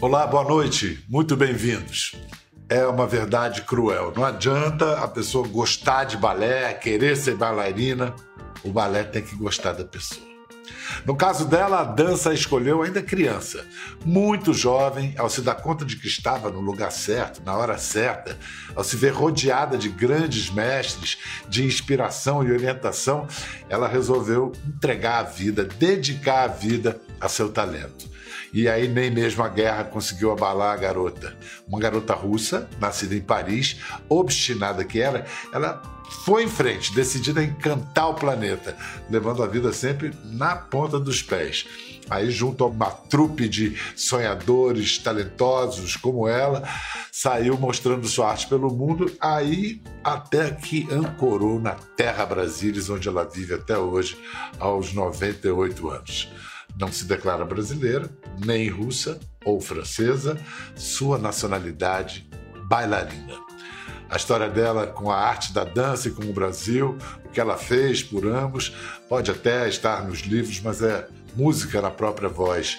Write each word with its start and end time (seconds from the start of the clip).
Olá, 0.00 0.24
boa 0.28 0.44
noite, 0.44 1.04
muito 1.08 1.36
bem-vindos. 1.36 2.14
É 2.68 2.86
uma 2.86 3.04
verdade 3.04 3.62
cruel. 3.62 4.12
Não 4.14 4.24
adianta 4.24 4.96
a 5.00 5.08
pessoa 5.08 5.48
gostar 5.48 6.04
de 6.04 6.16
balé, 6.16 6.72
querer 6.72 7.16
ser 7.16 7.34
bailarina, 7.34 8.14
o 8.62 8.70
balé 8.70 9.02
tem 9.02 9.22
que 9.22 9.34
gostar 9.34 9.72
da 9.72 9.84
pessoa. 9.84 10.24
No 11.04 11.16
caso 11.16 11.46
dela, 11.46 11.80
a 11.80 11.84
dança 11.84 12.30
a 12.30 12.34
escolheu 12.34 12.80
ainda 12.80 13.02
criança, 13.02 13.66
muito 14.04 14.54
jovem, 14.54 15.14
ao 15.18 15.28
se 15.28 15.42
dar 15.42 15.56
conta 15.56 15.84
de 15.84 15.96
que 15.96 16.06
estava 16.06 16.48
no 16.48 16.60
lugar 16.60 16.92
certo, 16.92 17.42
na 17.44 17.56
hora 17.56 17.76
certa, 17.76 18.38
ao 18.76 18.84
se 18.84 18.94
ver 18.94 19.12
rodeada 19.12 19.76
de 19.76 19.88
grandes 19.88 20.48
mestres, 20.48 21.18
de 21.48 21.64
inspiração 21.64 22.44
e 22.44 22.52
orientação, 22.52 23.26
ela 23.68 23.88
resolveu 23.88 24.52
entregar 24.64 25.18
a 25.18 25.22
vida, 25.24 25.64
dedicar 25.64 26.44
a 26.44 26.46
vida 26.46 27.00
a 27.20 27.28
seu 27.28 27.48
talento. 27.48 28.16
E 28.52 28.68
aí 28.68 28.88
nem 28.88 29.10
mesmo 29.10 29.42
a 29.42 29.48
guerra 29.48 29.84
conseguiu 29.84 30.32
abalar 30.32 30.72
a 30.72 30.76
garota. 30.76 31.36
Uma 31.66 31.78
garota 31.78 32.14
russa, 32.14 32.68
nascida 32.80 33.14
em 33.14 33.20
Paris, 33.20 33.80
obstinada 34.08 34.84
que 34.84 35.00
era, 35.00 35.26
ela 35.52 35.82
foi 36.24 36.44
em 36.44 36.48
frente, 36.48 36.94
decidida 36.94 37.40
a 37.40 37.44
encantar 37.44 38.08
o 38.08 38.14
planeta, 38.14 38.76
levando 39.10 39.42
a 39.42 39.46
vida 39.46 39.72
sempre 39.72 40.12
na 40.24 40.56
ponta 40.56 40.98
dos 40.98 41.22
pés. 41.22 41.66
Aí, 42.10 42.30
junto 42.30 42.64
a 42.64 42.66
uma 42.68 42.90
trupe 42.90 43.48
de 43.48 43.76
sonhadores 43.94 44.98
talentosos 44.98 45.96
como 45.96 46.26
ela, 46.26 46.66
saiu 47.12 47.58
mostrando 47.58 48.08
sua 48.08 48.30
arte 48.30 48.46
pelo 48.46 48.72
mundo, 48.72 49.12
aí 49.20 49.82
até 50.02 50.50
que 50.50 50.88
ancorou 50.90 51.60
na 51.60 51.72
Terra 51.72 52.24
Brasília, 52.24 52.82
onde 52.90 53.08
ela 53.08 53.24
vive 53.24 53.54
até 53.54 53.76
hoje, 53.76 54.18
aos 54.58 54.94
98 54.94 55.90
anos. 55.90 56.32
Não 56.78 56.92
se 56.92 57.04
declara 57.04 57.44
brasileira, 57.44 58.08
nem 58.44 58.68
russa 58.68 59.18
ou 59.44 59.60
francesa, 59.60 60.38
sua 60.76 61.18
nacionalidade 61.18 62.28
bailarina. 62.68 63.34
A 64.08 64.16
história 64.16 64.48
dela 64.48 64.86
com 64.86 65.10
a 65.10 65.16
arte 65.16 65.52
da 65.52 65.64
dança 65.64 66.08
e 66.08 66.12
com 66.12 66.24
o 66.24 66.32
Brasil, 66.32 66.96
o 67.24 67.28
que 67.28 67.40
ela 67.40 67.58
fez 67.58 68.02
por 68.02 68.26
ambos, 68.26 68.74
pode 69.08 69.30
até 69.30 69.68
estar 69.68 70.06
nos 70.06 70.20
livros, 70.20 70.60
mas 70.60 70.80
é 70.80 71.06
música 71.36 71.82
na 71.82 71.90
própria 71.90 72.28
voz, 72.28 72.78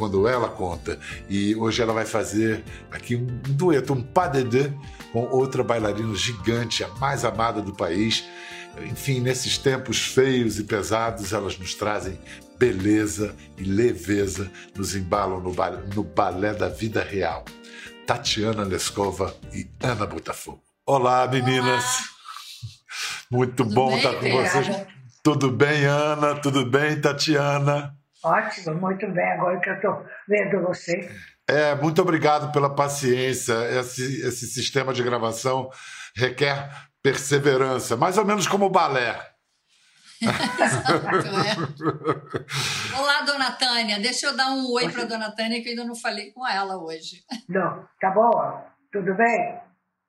quando 0.00 0.26
ela 0.26 0.48
conta. 0.48 0.98
E 1.28 1.54
hoje 1.54 1.82
ela 1.82 1.92
vai 1.92 2.06
fazer 2.06 2.64
aqui 2.90 3.14
um 3.14 3.26
dueto, 3.26 3.92
um 3.92 4.02
pas 4.02 4.32
de 4.32 4.42
deux, 4.42 4.72
com 5.12 5.24
outra 5.26 5.62
bailarina 5.62 6.14
gigante, 6.14 6.82
a 6.82 6.88
mais 6.94 7.22
amada 7.22 7.60
do 7.60 7.74
país. 7.74 8.24
Enfim, 8.90 9.20
nesses 9.20 9.58
tempos 9.58 10.00
feios 10.00 10.58
e 10.58 10.64
pesados, 10.64 11.34
elas 11.34 11.58
nos 11.58 11.74
trazem 11.74 12.18
beleza 12.58 13.36
e 13.58 13.62
leveza, 13.62 14.50
nos 14.74 14.96
embalam 14.96 15.40
no, 15.40 15.54
no 15.94 16.02
balé 16.02 16.54
da 16.54 16.68
vida 16.68 17.02
real. 17.02 17.44
Tatiana 18.06 18.64
Leskova 18.64 19.36
e 19.52 19.68
Ana 19.82 20.06
Botafogo. 20.06 20.62
Olá, 20.86 21.28
meninas. 21.28 21.84
Olá. 21.84 22.10
Muito 23.30 23.64
Tudo 23.64 23.74
bom 23.74 23.88
bem, 23.88 23.96
estar 23.98 24.14
com 24.14 24.30
vocês. 24.30 24.86
Tudo 25.22 25.50
bem, 25.50 25.84
Ana? 25.84 26.34
Tudo 26.36 26.64
bem, 26.64 26.98
Tatiana? 27.00 27.99
Ótimo, 28.22 28.74
muito 28.74 29.10
bem. 29.10 29.32
Agora 29.32 29.58
que 29.60 29.70
eu 29.70 29.74
estou 29.74 30.04
vendo 30.28 30.62
você. 30.62 31.10
É, 31.48 31.74
muito 31.74 32.02
obrigado 32.02 32.52
pela 32.52 32.74
paciência. 32.74 33.54
Esse, 33.78 34.26
esse 34.26 34.46
sistema 34.46 34.92
de 34.92 35.02
gravação 35.02 35.70
requer 36.14 36.70
perseverança, 37.02 37.96
mais 37.96 38.18
ou 38.18 38.24
menos 38.24 38.46
como 38.46 38.66
o 38.66 38.70
balé. 38.70 39.18
Exato, 40.22 40.92
é. 42.94 42.98
Olá, 42.98 43.22
dona 43.22 43.52
Tânia. 43.52 43.98
Deixa 43.98 44.26
eu 44.26 44.36
dar 44.36 44.50
um 44.50 44.70
oi 44.72 44.90
para 44.90 45.04
dona 45.04 45.34
Tânia, 45.34 45.62
que 45.62 45.68
eu 45.68 45.70
ainda 45.70 45.84
não 45.84 45.96
falei 45.96 46.30
com 46.32 46.46
ela 46.46 46.76
hoje. 46.76 47.24
Não, 47.48 47.88
tá 47.98 48.10
bom? 48.10 48.62
Tudo 48.92 49.14
bem? 49.14 49.58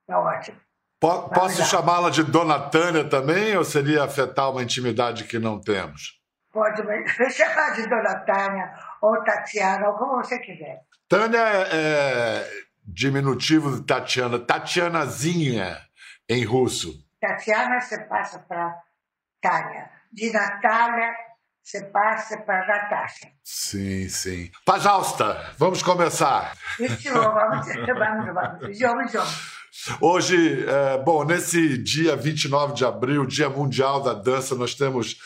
Tá 0.06 0.20
ótimo. 0.20 0.58
Po 1.00 1.30
posso 1.30 1.64
chamá-la 1.64 2.10
de 2.10 2.24
dona 2.24 2.60
Tânia 2.60 3.06
também, 3.06 3.58
ou 3.58 3.64
seria 3.64 4.04
afetar 4.04 4.52
uma 4.52 4.62
intimidade 4.62 5.24
que 5.24 5.40
não 5.40 5.60
temos? 5.60 6.21
Pode 6.52 6.84
me 6.84 7.30
chamar 7.30 7.76
de 7.76 7.88
dona 7.88 8.20
Tânia, 8.26 8.74
ou 9.02 9.24
Tatiana, 9.24 9.90
ou 9.90 9.98
como 9.98 10.18
você 10.18 10.38
quiser. 10.40 10.82
Tânia 11.08 11.40
é, 11.40 11.68
é 11.72 12.50
diminutivo 12.86 13.76
de 13.76 13.86
Tatiana, 13.86 14.40
Tatianazinha 14.40 15.78
em 16.28 16.44
russo. 16.44 16.94
Tatiana 17.20 17.80
você 17.80 18.00
passa 18.06 18.40
para 18.40 18.82
Tânia 19.42 19.90
de 20.12 20.32
Natália 20.32 21.14
você 21.64 21.86
passa 21.86 22.38
para 22.38 22.66
Natasha. 22.66 23.32
Sim, 23.44 24.10
sim. 24.10 24.52
Pajausta, 24.66 25.54
vamos 25.58 25.84
começar. 25.84 26.54
Isso, 26.80 27.14
vamos, 27.14 27.34
vamos, 27.34 28.26
vamos. 28.34 28.80
Vamos, 28.80 29.14
vamos. 29.14 29.62
Hoje, 30.02 30.66
é, 30.68 30.98
bom, 30.98 31.24
nesse 31.24 31.78
dia 31.78 32.16
29 32.16 32.74
de 32.74 32.84
abril, 32.84 33.26
Dia 33.26 33.50
Mundial 33.50 34.02
da 34.02 34.14
Dança, 34.14 34.56
nós 34.56 34.76
temos 34.76 35.18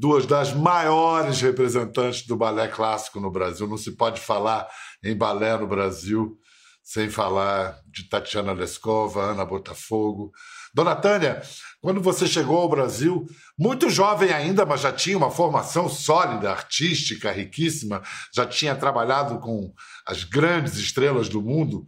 duas 0.00 0.24
das 0.24 0.54
maiores 0.54 1.42
representantes 1.42 2.26
do 2.26 2.34
balé 2.34 2.68
clássico 2.68 3.20
no 3.20 3.30
Brasil. 3.30 3.68
Não 3.68 3.76
se 3.76 3.92
pode 3.92 4.18
falar 4.18 4.66
em 5.04 5.14
balé 5.14 5.58
no 5.58 5.66
Brasil 5.66 6.38
sem 6.82 7.10
falar 7.10 7.78
de 7.86 8.08
Tatiana 8.08 8.52
Leskova, 8.52 9.20
Ana 9.20 9.44
Botafogo. 9.44 10.32
Dona 10.72 10.96
Tânia, 10.96 11.42
quando 11.82 12.00
você 12.00 12.26
chegou 12.26 12.56
ao 12.56 12.70
Brasil, 12.70 13.26
muito 13.58 13.90
jovem 13.90 14.32
ainda, 14.32 14.64
mas 14.64 14.80
já 14.80 14.90
tinha 14.90 15.18
uma 15.18 15.30
formação 15.30 15.86
sólida, 15.86 16.50
artística, 16.50 17.30
riquíssima, 17.30 18.00
já 18.34 18.46
tinha 18.46 18.74
trabalhado 18.74 19.38
com 19.38 19.70
as 20.06 20.24
grandes 20.24 20.76
estrelas 20.76 21.28
do 21.28 21.42
mundo. 21.42 21.86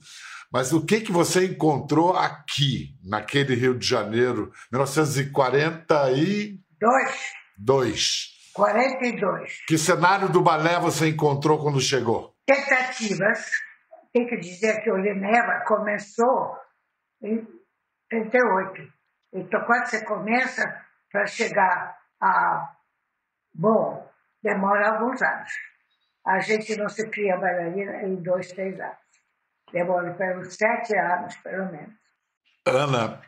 Mas 0.52 0.70
o 0.70 0.84
que, 0.84 1.00
que 1.00 1.10
você 1.10 1.46
encontrou 1.46 2.14
aqui, 2.14 2.94
naquele 3.02 3.54
Rio 3.54 3.78
de 3.78 3.86
Janeiro, 3.86 4.52
1942? 4.70 7.41
Dois. 7.64 8.32
42. 8.54 9.64
Que 9.66 9.78
cenário 9.78 10.28
do 10.28 10.42
balé 10.42 10.78
você 10.78 11.08
encontrou 11.08 11.62
quando 11.62 11.80
chegou? 11.80 12.34
Tentativas 12.46 13.50
tem 14.12 14.26
que 14.26 14.36
dizer 14.38 14.82
que 14.82 14.90
o 14.90 14.96
Lineva 14.96 15.64
começou 15.66 16.56
em 17.22 17.46
38. 18.10 18.92
Então, 19.32 19.64
quando 19.64 19.86
você 19.86 20.04
começa, 20.04 20.62
para 21.12 21.26
chegar 21.26 21.98
a. 22.20 22.74
Bom, 23.54 24.10
demora 24.42 24.94
alguns 24.94 25.20
anos. 25.22 25.52
A 26.26 26.40
gente 26.40 26.76
não 26.76 26.88
se 26.88 27.08
cria 27.10 27.36
bailarina 27.36 28.02
em 28.02 28.16
dois, 28.16 28.48
três 28.48 28.78
anos. 28.80 28.96
Demora 29.72 30.14
pelos 30.14 30.54
sete 30.54 30.96
anos, 30.96 31.36
pelo 31.36 31.70
menos. 31.70 31.94
Ana, 32.66 33.20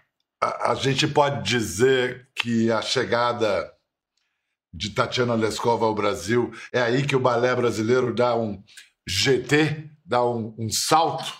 a, 0.43 0.73
a 0.73 0.75
gente 0.75 1.07
pode 1.07 1.43
dizer 1.43 2.29
que 2.35 2.71
a 2.71 2.81
chegada 2.81 3.74
de 4.75 4.91
Tatiana 4.91 5.35
Leskova 5.35 5.87
ao 5.87 5.95
Brasil 5.95 6.53
é 6.73 6.83
aí 6.83 7.07
que 7.07 7.15
o 7.15 7.21
balé 7.21 7.55
brasileiro 7.55 8.13
dá 8.13 8.37
um 8.37 8.61
GT 9.07 9.89
dar 10.05 10.25
um, 10.25 10.55
um 10.59 10.69
salto? 10.69 11.33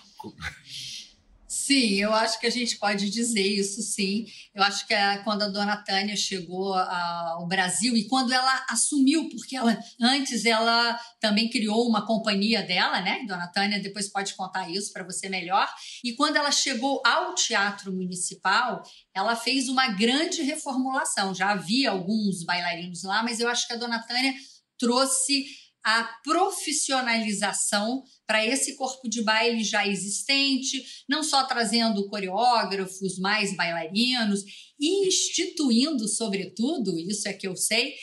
Sim, 1.65 1.95
eu 1.95 2.13
acho 2.13 2.39
que 2.39 2.45
a 2.45 2.49
gente 2.51 2.77
pode 2.77 3.09
dizer 3.09 3.41
isso, 3.41 3.81
sim. 3.81 4.27
Eu 4.53 4.61
acho 4.61 4.85
que 4.85 4.93
é 4.93 5.17
quando 5.23 5.41
a 5.41 5.47
dona 5.47 5.75
Tânia 5.77 6.15
chegou 6.15 6.75
ao 6.75 7.47
Brasil 7.47 7.97
e 7.97 8.07
quando 8.07 8.31
ela 8.31 8.63
assumiu, 8.69 9.27
porque 9.29 9.55
ela 9.55 9.75
antes 9.99 10.45
ela 10.45 10.95
também 11.19 11.49
criou 11.49 11.89
uma 11.89 12.05
companhia 12.05 12.61
dela, 12.61 13.01
né? 13.01 13.25
Dona 13.27 13.47
Tânia 13.47 13.81
depois 13.81 14.07
pode 14.07 14.35
contar 14.35 14.69
isso 14.69 14.93
para 14.93 15.03
você 15.03 15.27
melhor. 15.27 15.67
E 16.03 16.13
quando 16.13 16.35
ela 16.35 16.51
chegou 16.51 17.01
ao 17.03 17.33
Teatro 17.33 17.91
Municipal, 17.91 18.83
ela 19.11 19.35
fez 19.35 19.67
uma 19.67 19.87
grande 19.87 20.43
reformulação. 20.43 21.33
Já 21.33 21.49
havia 21.49 21.89
alguns 21.89 22.43
bailarinos 22.43 23.01
lá, 23.01 23.23
mas 23.23 23.39
eu 23.39 23.49
acho 23.49 23.65
que 23.65 23.73
a 23.73 23.77
dona 23.77 24.03
Tânia 24.03 24.35
trouxe 24.77 25.45
a 25.85 26.03
profissionalização 26.23 28.03
para 28.25 28.43
esse 28.43 28.75
corpo 28.75 29.07
de 29.07 29.21
baile 29.21 29.63
já 29.63 29.87
existente, 29.87 30.83
não 31.07 31.21
só 31.21 31.43
trazendo 31.43 32.09
coreógrafos, 32.09 33.19
mais 33.19 33.55
bailarinos, 33.55 34.43
instituindo, 34.81 36.07
sobretudo, 36.07 36.99
isso 36.99 37.27
é 37.27 37.33
que 37.33 37.47
eu 37.47 37.55
sei, 37.55 37.93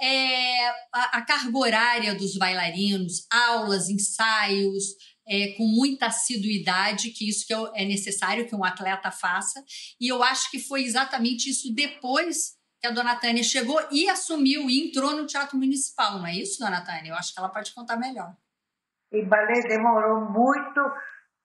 é, 0.00 0.68
a, 0.94 1.18
a 1.18 1.22
carga 1.22 1.58
horária 1.58 2.14
dos 2.14 2.36
bailarinos, 2.36 3.26
aulas, 3.28 3.88
ensaios, 3.88 4.84
é, 5.28 5.48
com 5.56 5.66
muita 5.66 6.06
assiduidade, 6.06 7.10
que 7.10 7.28
isso 7.28 7.44
que 7.44 7.52
é 7.74 7.84
necessário 7.84 8.46
que 8.46 8.54
um 8.54 8.62
atleta 8.62 9.10
faça. 9.10 9.64
E 10.00 10.06
eu 10.06 10.22
acho 10.22 10.48
que 10.50 10.60
foi 10.60 10.84
exatamente 10.84 11.50
isso 11.50 11.74
depois 11.74 12.55
que 12.80 12.86
a 12.86 12.90
dona 12.90 13.18
Tânia 13.18 13.42
chegou 13.42 13.80
e 13.90 14.08
assumiu 14.08 14.68
e 14.68 14.88
entrou 14.88 15.12
no 15.16 15.26
Teatro 15.26 15.56
Municipal, 15.56 16.18
não 16.18 16.26
é 16.26 16.32
isso, 16.32 16.58
dona 16.58 16.84
Tânia? 16.84 17.10
Eu 17.10 17.16
acho 17.16 17.32
que 17.32 17.40
ela 17.40 17.48
pode 17.48 17.74
contar 17.74 17.96
melhor. 17.96 18.34
E 19.12 19.24
balé 19.24 19.60
demorou 19.68 20.30
muito, 20.30 20.80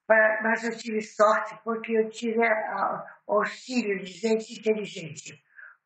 mas 0.07 0.63
eu 0.63 0.77
tive 0.77 1.01
sorte 1.01 1.57
porque 1.63 1.93
eu 1.93 2.09
tive 2.09 2.39
uh, 2.39 3.03
auxílio 3.27 3.99
de 3.99 4.11
gente 4.11 4.59
inteligente. 4.59 5.41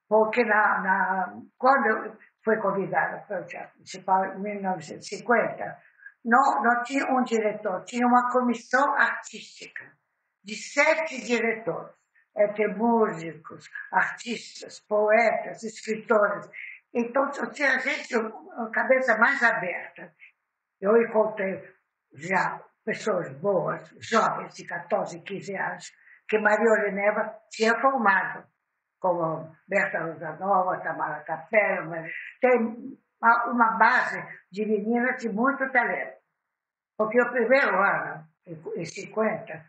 Porque 0.08 0.44
na, 0.44 0.82
na, 0.82 1.42
quando 1.58 1.86
eu 1.88 2.18
fui 2.44 2.58
convidada 2.58 3.26
para 3.28 3.42
o 3.42 3.46
Teatro 3.46 3.76
Municipal 3.76 4.26
em 4.26 4.40
1950, 4.40 5.78
não, 6.24 6.64
não 6.64 6.84
tinha 6.84 7.06
um 7.12 7.24
diretor, 7.24 7.84
tinha 7.86 8.06
uma 8.06 8.32
comissão 8.32 8.96
artística 8.96 9.84
de 10.44 10.56
sete 10.56 11.24
diretores, 11.26 11.94
entre 12.38 12.68
músicos, 12.68 13.70
artistas, 13.92 14.80
poetas, 14.82 15.64
escritores. 15.64 16.50
Então, 16.94 17.30
tinha 17.52 17.80
gente 17.80 18.16
a 18.16 18.70
cabeça 18.72 19.18
mais 19.18 19.42
aberta. 19.42 20.14
Eu 20.80 20.96
encontrei 21.02 21.62
já 22.14 22.62
pessoas 22.84 23.32
boas, 23.40 23.90
jovens 24.00 24.54
de 24.54 24.66
14, 24.66 25.20
15 25.22 25.58
anos, 25.58 25.92
que 26.28 26.38
Maria 26.40 26.72
Olineva 26.72 27.36
tinha 27.50 27.80
formado, 27.80 28.46
como 29.00 29.56
Berta 29.68 30.04
Rosanova, 30.04 30.82
Tamara 30.82 31.24
Capela, 31.24 32.04
tem 32.42 32.98
uma 33.22 33.78
base 33.78 34.24
de 34.52 34.66
meninas 34.66 35.18
de 35.22 35.30
muito 35.30 35.70
talento. 35.72 36.18
Porque 36.98 37.22
o 37.22 37.32
primeiro 37.32 37.78
ano, 37.78 38.28
em 38.76 38.86
50, 38.86 39.66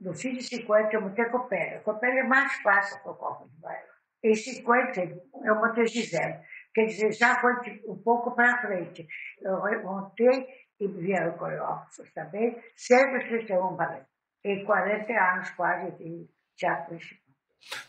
no 0.00 0.14
fim 0.14 0.34
de 0.34 0.42
50, 0.42 0.94
eu 0.94 1.02
montei 1.02 1.24
Copélia. 1.26 1.80
Copélia 1.80 2.20
é 2.20 2.24
mais 2.24 2.52
fácil 2.62 3.00
que 3.02 3.08
o 3.08 3.14
Corpo 3.14 3.48
de 3.48 3.60
Baile. 3.60 3.84
Em 4.22 4.34
50, 4.34 5.00
eu 5.44 5.54
montei 5.56 5.86
Gisele. 5.86 6.40
Quer 6.74 6.86
dizer, 6.86 7.12
já 7.12 7.40
foi 7.40 7.52
um 7.86 7.96
pouco 7.96 8.30
para 8.32 8.60
frente. 8.60 9.06
Eu 9.42 9.82
montei 9.82 10.46
e 10.78 10.88
vieram 10.88 11.36
coreógrafos 11.36 12.10
também, 12.14 12.56
131 12.76 13.76
balé. 13.76 14.06
Em 14.42 14.64
40 14.64 15.12
anos 15.12 15.50
quase 15.50 15.90
de 15.98 16.26
teatro 16.56 16.92
municipal. 16.92 17.30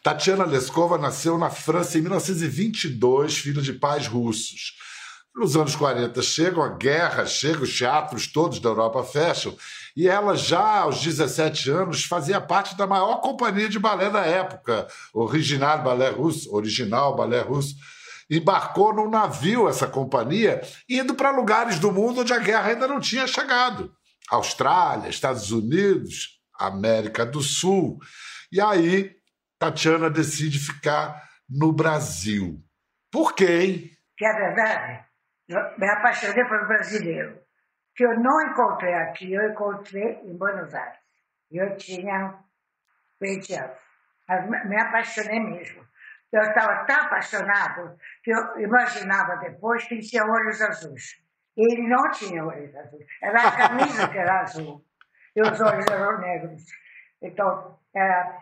Tatiana 0.04 0.46
Leskova 0.46 0.98
nasceu 0.98 1.38
na 1.38 1.50
França 1.50 1.98
em 1.98 2.02
1922, 2.02 3.38
filha 3.38 3.62
de 3.62 3.74
pais 3.74 4.08
russos. 4.08 4.78
Nos 5.34 5.56
anos 5.56 5.76
40 5.76 6.22
chegam 6.22 6.62
a 6.62 6.70
guerra, 6.70 7.26
chegam 7.26 7.64
os 7.64 7.76
teatros 7.76 8.28
todos 8.28 8.60
da 8.60 8.70
Europa 8.70 9.04
fecham, 9.04 9.56
e 9.96 10.08
ela 10.08 10.36
já 10.36 10.80
aos 10.80 11.02
17 11.02 11.70
anos 11.72 12.04
fazia 12.04 12.42
parte 12.42 12.76
da 12.76 12.86
maior 12.86 13.22
companhia 13.22 13.70
de 13.70 13.80
balé 13.80 14.10
da 14.10 14.26
época, 14.26 14.88
Original 15.14 15.82
Balé 15.82 16.10
Russo, 16.10 16.54
Original 16.54 17.16
Balé 17.16 17.42
Russo 17.42 17.76
embarcou 18.32 18.94
num 18.94 19.10
navio 19.10 19.68
essa 19.68 19.86
companhia, 19.86 20.62
indo 20.88 21.14
para 21.14 21.32
lugares 21.32 21.80
do 21.80 21.92
mundo 21.92 22.22
onde 22.22 22.32
a 22.32 22.40
guerra 22.40 22.70
ainda 22.70 22.88
não 22.88 23.02
tinha 23.02 23.28
chegado. 23.28 23.94
Austrália, 24.30 25.10
Estados 25.10 25.52
Unidos, 25.52 26.40
América 26.58 27.26
do 27.26 27.42
Sul. 27.42 28.00
E 28.50 28.62
aí, 28.62 29.12
Tatiana 29.60 30.10
decide 30.10 30.58
ficar 30.58 31.22
no 31.50 31.74
Brasil. 31.74 32.64
Por 33.12 33.36
quê, 33.36 33.62
hein? 33.62 33.92
Que 34.18 34.26
é 34.26 34.34
verdade, 34.34 35.06
me 35.78 35.90
apaixonei 35.90 36.44
pelo 36.46 36.68
brasileiro. 36.68 37.40
Que 37.96 38.06
eu 38.06 38.20
não 38.20 38.42
encontrei 38.50 38.94
aqui, 38.94 39.34
eu 39.34 39.52
encontrei 39.52 40.22
em 40.24 40.38
Buenos 40.38 40.74
Aires. 40.74 41.00
Eu 41.52 41.76
tinha 41.76 42.40
20 43.22 43.54
anos. 43.56 43.78
Mas 44.28 44.66
me 44.66 44.82
apaixonei 44.82 45.40
mesmo. 45.40 45.84
Eu 46.32 46.42
estava 46.42 46.86
tão 46.86 46.96
apaixonado 46.96 47.98
que 48.24 48.32
eu 48.32 48.62
imaginava 48.62 49.36
depois 49.38 49.86
que 49.86 49.96
ele 49.96 50.02
tinha 50.02 50.24
olhos 50.24 50.62
azuis. 50.62 51.22
Ele 51.58 51.90
não 51.90 52.10
tinha 52.12 52.44
olhos 52.46 52.74
azuis. 52.74 53.06
Era 53.22 53.48
a 53.48 53.58
camisa 53.58 54.08
que 54.08 54.18
era 54.18 54.40
azul. 54.40 54.82
E 55.36 55.42
os 55.42 55.60
olhos 55.60 55.86
eram 55.92 56.18
negros. 56.20 56.64
Então, 57.22 57.78
era 57.94 58.38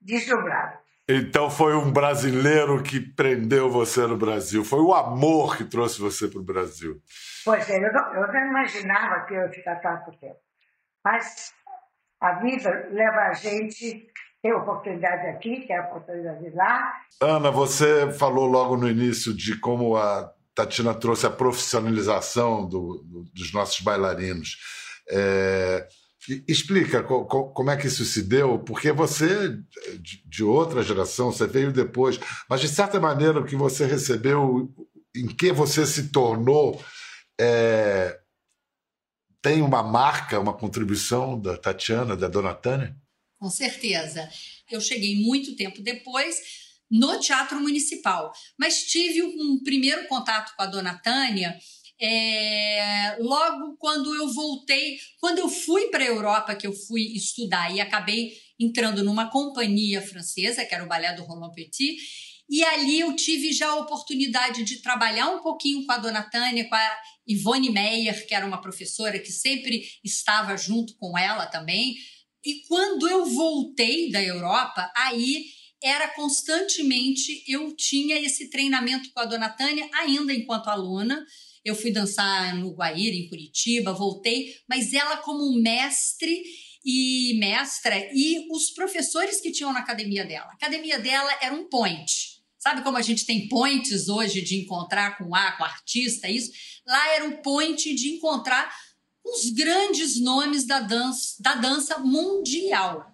deslumbrado. 0.00 0.78
Então 1.08 1.48
foi 1.48 1.74
um 1.74 1.90
brasileiro 1.90 2.82
que 2.82 3.00
prendeu 3.00 3.70
você 3.70 4.06
no 4.06 4.16
Brasil. 4.16 4.62
Foi 4.62 4.80
o 4.80 4.92
amor 4.92 5.56
que 5.56 5.64
trouxe 5.64 6.00
você 6.00 6.28
para 6.28 6.40
o 6.40 6.44
Brasil. 6.44 7.00
Pois 7.44 7.68
é, 7.70 7.78
eu 7.78 7.92
não, 7.92 8.14
eu 8.14 8.26
não 8.26 8.46
imaginava 8.50 9.24
que 9.24 9.32
eu 9.32 9.42
ia 9.42 9.48
ficar 9.48 9.76
tanto 9.76 10.10
tempo. 10.18 10.38
Mas 11.02 11.54
a 12.20 12.34
vida 12.34 12.88
leva 12.90 13.28
a 13.28 13.32
gente 13.32 14.06
tem 14.42 14.52
oportunidade 14.52 15.26
aqui, 15.28 15.66
tem 15.66 15.80
oportunidade 15.80 16.50
lá. 16.50 16.92
Ana, 17.20 17.50
você 17.50 18.12
falou 18.12 18.46
logo 18.46 18.76
no 18.76 18.88
início 18.88 19.34
de 19.34 19.58
como 19.58 19.96
a 19.96 20.30
Tatina 20.54 20.94
trouxe 20.94 21.26
a 21.26 21.30
profissionalização 21.30 22.68
do, 22.68 23.02
do, 23.04 23.24
dos 23.32 23.52
nossos 23.52 23.80
bailarinos. 23.80 24.56
É, 25.10 25.88
explica 26.46 27.02
co, 27.02 27.24
co, 27.26 27.52
como 27.52 27.70
é 27.70 27.76
que 27.76 27.86
isso 27.86 28.04
se 28.04 28.22
deu, 28.22 28.58
porque 28.58 28.92
você, 28.92 29.48
de, 30.00 30.22
de, 30.26 30.44
outra 30.44 30.82
geração, 30.82 31.32
você 31.32 31.46
veio 31.46 31.72
depois, 31.72 32.18
mas 32.48 32.60
de 32.60 32.68
certa 32.68 33.00
maneira 33.00 33.40
o 33.40 33.44
que 33.44 33.56
você 33.56 33.86
recebeu, 33.86 34.72
em 35.14 35.26
que 35.26 35.52
você 35.52 35.86
se 35.86 36.08
tornou, 36.10 36.82
é, 37.40 38.18
tem 39.42 39.62
uma 39.62 39.82
marca, 39.82 40.40
uma 40.40 40.52
contribuição 40.52 41.40
da 41.40 41.56
Tatiana, 41.56 42.16
da 42.16 42.28
Dona 42.28 42.54
Tânia? 42.54 42.96
com 43.38 43.48
certeza. 43.48 44.28
Eu 44.70 44.80
cheguei 44.80 45.22
muito 45.22 45.56
tempo 45.56 45.80
depois 45.80 46.36
no 46.90 47.20
Teatro 47.20 47.60
Municipal, 47.60 48.32
mas 48.58 48.82
tive 48.84 49.22
um 49.22 49.62
primeiro 49.62 50.06
contato 50.08 50.54
com 50.56 50.62
a 50.62 50.66
dona 50.66 50.98
Tânia. 50.98 51.56
É, 52.00 53.16
logo 53.20 53.76
quando 53.76 54.14
eu 54.14 54.32
voltei, 54.32 54.98
quando 55.20 55.38
eu 55.38 55.48
fui 55.48 55.86
para 55.86 56.04
a 56.04 56.06
Europa, 56.06 56.54
que 56.54 56.66
eu 56.66 56.72
fui 56.72 57.02
estudar 57.14 57.74
e 57.74 57.80
acabei 57.80 58.32
entrando 58.58 59.02
numa 59.02 59.30
companhia 59.30 60.00
francesa, 60.00 60.64
que 60.64 60.74
era 60.74 60.84
o 60.84 60.88
Ballet 60.88 61.16
do 61.16 61.24
Roland 61.24 61.52
Petit, 61.52 61.96
e 62.48 62.64
ali 62.64 63.00
eu 63.00 63.14
tive 63.14 63.52
já 63.52 63.68
a 63.68 63.76
oportunidade 63.76 64.64
de 64.64 64.80
trabalhar 64.80 65.28
um 65.30 65.42
pouquinho 65.42 65.84
com 65.84 65.92
a 65.92 65.98
dona 65.98 66.22
Tânia, 66.22 66.68
com 66.68 66.74
a 66.74 66.96
Ivone 67.26 67.70
Meyer, 67.70 68.26
que 68.26 68.34
era 68.34 68.46
uma 68.46 68.60
professora 68.60 69.18
que 69.18 69.30
sempre 69.30 69.84
estava 70.02 70.56
junto 70.56 70.96
com 70.96 71.18
ela 71.18 71.46
também, 71.46 71.94
e 72.44 72.62
quando 72.66 73.08
eu 73.08 73.26
voltei 73.26 74.10
da 74.10 74.22
Europa, 74.22 74.90
aí 74.96 75.44
era 75.82 76.08
constantemente, 76.08 77.44
eu 77.46 77.74
tinha 77.76 78.16
esse 78.16 78.50
treinamento 78.50 79.10
com 79.12 79.20
a 79.20 79.24
dona 79.24 79.48
Tânia, 79.48 79.88
ainda 79.92 80.32
enquanto 80.32 80.68
aluna. 80.68 81.24
Eu 81.64 81.74
fui 81.74 81.90
dançar 81.90 82.56
no 82.56 82.72
Guaíra, 82.72 83.16
em 83.16 83.28
Curitiba, 83.28 83.92
voltei, 83.92 84.54
mas 84.68 84.92
ela 84.92 85.18
como 85.18 85.60
mestre 85.60 86.42
e 86.84 87.36
mestra 87.38 87.96
e 88.12 88.46
os 88.50 88.70
professores 88.70 89.40
que 89.40 89.52
tinham 89.52 89.72
na 89.72 89.80
academia 89.80 90.24
dela. 90.24 90.48
A 90.50 90.54
academia 90.54 90.98
dela 90.98 91.30
era 91.40 91.54
um 91.54 91.68
point. 91.68 92.38
Sabe 92.58 92.82
como 92.82 92.96
a 92.96 93.02
gente 93.02 93.24
tem 93.24 93.48
points 93.48 94.08
hoje 94.08 94.42
de 94.42 94.56
encontrar 94.56 95.16
com 95.16 95.34
A, 95.34 95.52
com 95.52 95.64
artista, 95.64 96.28
isso? 96.28 96.50
Lá 96.86 97.14
era 97.14 97.24
um 97.24 97.36
point 97.36 97.94
de 97.94 98.08
encontrar 98.08 98.74
os 99.24 99.50
grandes 99.50 100.20
nomes 100.20 100.66
da 100.66 100.80
dança, 100.80 101.36
da 101.40 101.54
dança 101.54 101.98
mundial. 101.98 103.12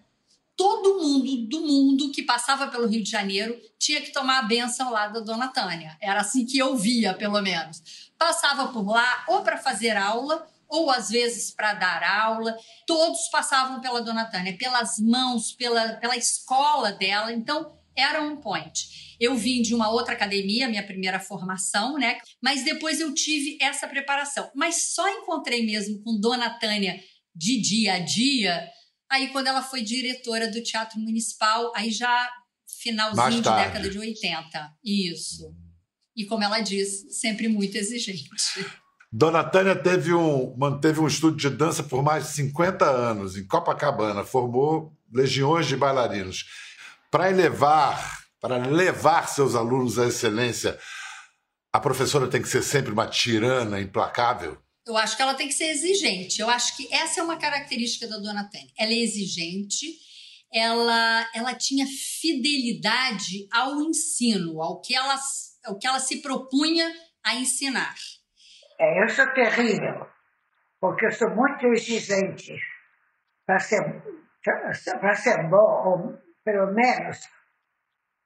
Todo 0.57 1.03
mundo 1.03 1.49
do 1.49 1.61
mundo 1.61 2.13
que 2.13 2.23
passava 2.23 2.69
pelo 2.69 2.87
Rio 2.87 3.03
de 3.03 3.11
Janeiro 3.11 3.61
tinha 3.77 4.01
que 4.01 4.13
tomar 4.13 4.39
a 4.39 4.43
benção 4.43 4.91
lá 4.91 5.09
da 5.09 5.21
Dona 5.21 5.49
Tânia. 5.49 5.97
Era 6.01 6.21
assim 6.21 6.47
que 6.47 6.57
eu 6.57 6.77
via, 6.77 7.13
pelo 7.13 7.43
menos. 7.43 7.83
Passava 8.19 8.69
por 8.69 8.87
lá 8.87 9.25
ou 9.29 9.43
para 9.43 9.59
fazer 9.59 9.97
aula 9.97 10.47
ou 10.69 10.91
às 10.91 11.09
vezes 11.11 11.51
para 11.51 11.75
dar 11.75 12.03
aula. 12.03 12.57
Todos 12.87 13.29
passavam 13.29 13.81
pela 13.81 14.03
Dona 14.03 14.25
Tânia, 14.25 14.57
pelas 14.57 14.99
mãos, 14.99 15.53
pela, 15.53 15.95
pela 15.95 16.17
escola 16.17 16.93
dela. 16.93 17.33
Então, 17.33 17.73
era 17.97 18.21
um 18.23 18.37
point. 18.37 19.17
Eu 19.21 19.37
vim 19.37 19.63
de 19.63 19.75
uma 19.75 19.91
outra 19.91 20.15
academia, 20.15 20.69
minha 20.69 20.85
primeira 20.85 21.21
formação, 21.21 21.97
né? 21.97 22.19
Mas 22.43 22.65
depois 22.65 23.01
eu 23.01 23.15
tive 23.15 23.57
essa 23.61 23.87
preparação. 23.87 24.51
Mas 24.55 24.93
só 24.95 25.09
encontrei 25.09 25.65
mesmo 25.65 26.03
com 26.03 26.19
Dona 26.19 26.51
Tânia 26.59 27.01
de 27.35 27.61
dia 27.61 27.95
a 27.95 27.99
dia, 27.99 28.69
aí 29.11 29.29
quando 29.29 29.49
ela 29.49 29.63
foi 29.63 29.83
diretora 29.83 30.49
do 30.49 30.63
Teatro 30.63 31.01
Municipal, 31.01 31.73
aí 31.75 31.91
já 31.91 32.31
finalzinho 32.81 33.43
de 33.43 33.51
década 33.51 33.91
de 33.91 33.99
80. 33.99 34.73
Isso. 34.85 35.53
E 36.17 36.25
como 36.25 36.45
ela 36.45 36.61
diz, 36.61 37.07
sempre 37.11 37.49
muito 37.49 37.77
exigente. 37.77 38.65
Dona 39.13 39.45
Tânia 39.45 39.77
teve 39.77 40.13
um, 40.13 40.57
manteve 40.57 41.01
um 41.01 41.07
estúdio 41.07 41.51
de 41.51 41.57
dança 41.57 41.83
por 41.83 42.03
mais 42.03 42.25
de 42.25 42.31
50 42.33 42.85
anos 42.85 43.37
em 43.37 43.47
Copacabana, 43.47 44.25
formou 44.25 44.93
legiões 45.13 45.67
de 45.67 45.77
bailarinos 45.77 46.45
para 47.15 47.31
elevar, 47.31 48.25
para 48.41 48.57
levar 48.57 49.29
seus 49.29 49.55
alunos 49.55 50.01
à 50.01 50.09
excelência, 50.09 50.77
a 51.73 51.79
professora 51.79 52.27
tem 52.27 52.43
que 52.43 52.49
ser 52.49 52.61
sempre 52.61 52.91
uma 52.91 53.07
tirana 53.07 53.81
implacável? 53.81 54.59
Eu 54.85 54.97
acho 54.97 55.17
que 55.17 55.23
ela 55.23 55.35
tem 55.35 55.47
que 55.47 55.55
ser 55.55 55.67
exigente. 55.67 56.41
Eu 56.41 56.51
acho 56.51 56.77
que 56.77 56.93
essa 56.93 57.21
é 57.21 57.23
uma 57.23 57.37
característica 57.37 58.09
da 58.09 58.19
dona 58.19 58.51
Tânia. 58.51 58.69
Ela 58.77 58.91
é 58.91 58.99
exigente, 58.99 59.87
ela, 60.53 61.31
ela 61.33 61.55
tinha 61.55 61.87
fidelidade 61.87 63.47
ao 63.53 63.81
ensino, 63.81 64.61
ao 64.61 64.81
que, 64.81 64.93
ela, 64.93 65.17
ao 65.65 65.79
que 65.79 65.87
ela 65.87 65.99
se 65.99 66.21
propunha 66.23 66.87
a 67.25 67.35
ensinar. 67.35 67.95
É, 68.79 69.03
eu 69.03 69.09
sou 69.09 69.27
terrível, 69.33 70.07
porque 70.81 71.07
eu 71.07 71.13
sou 71.13 71.31
muito 71.31 71.67
exigente 71.69 72.55
para 73.47 73.59
ser, 73.59 73.81
para 75.01 75.15
ser 75.15 75.49
bom 75.49 76.19
pelo 76.45 76.73
menos 76.73 77.29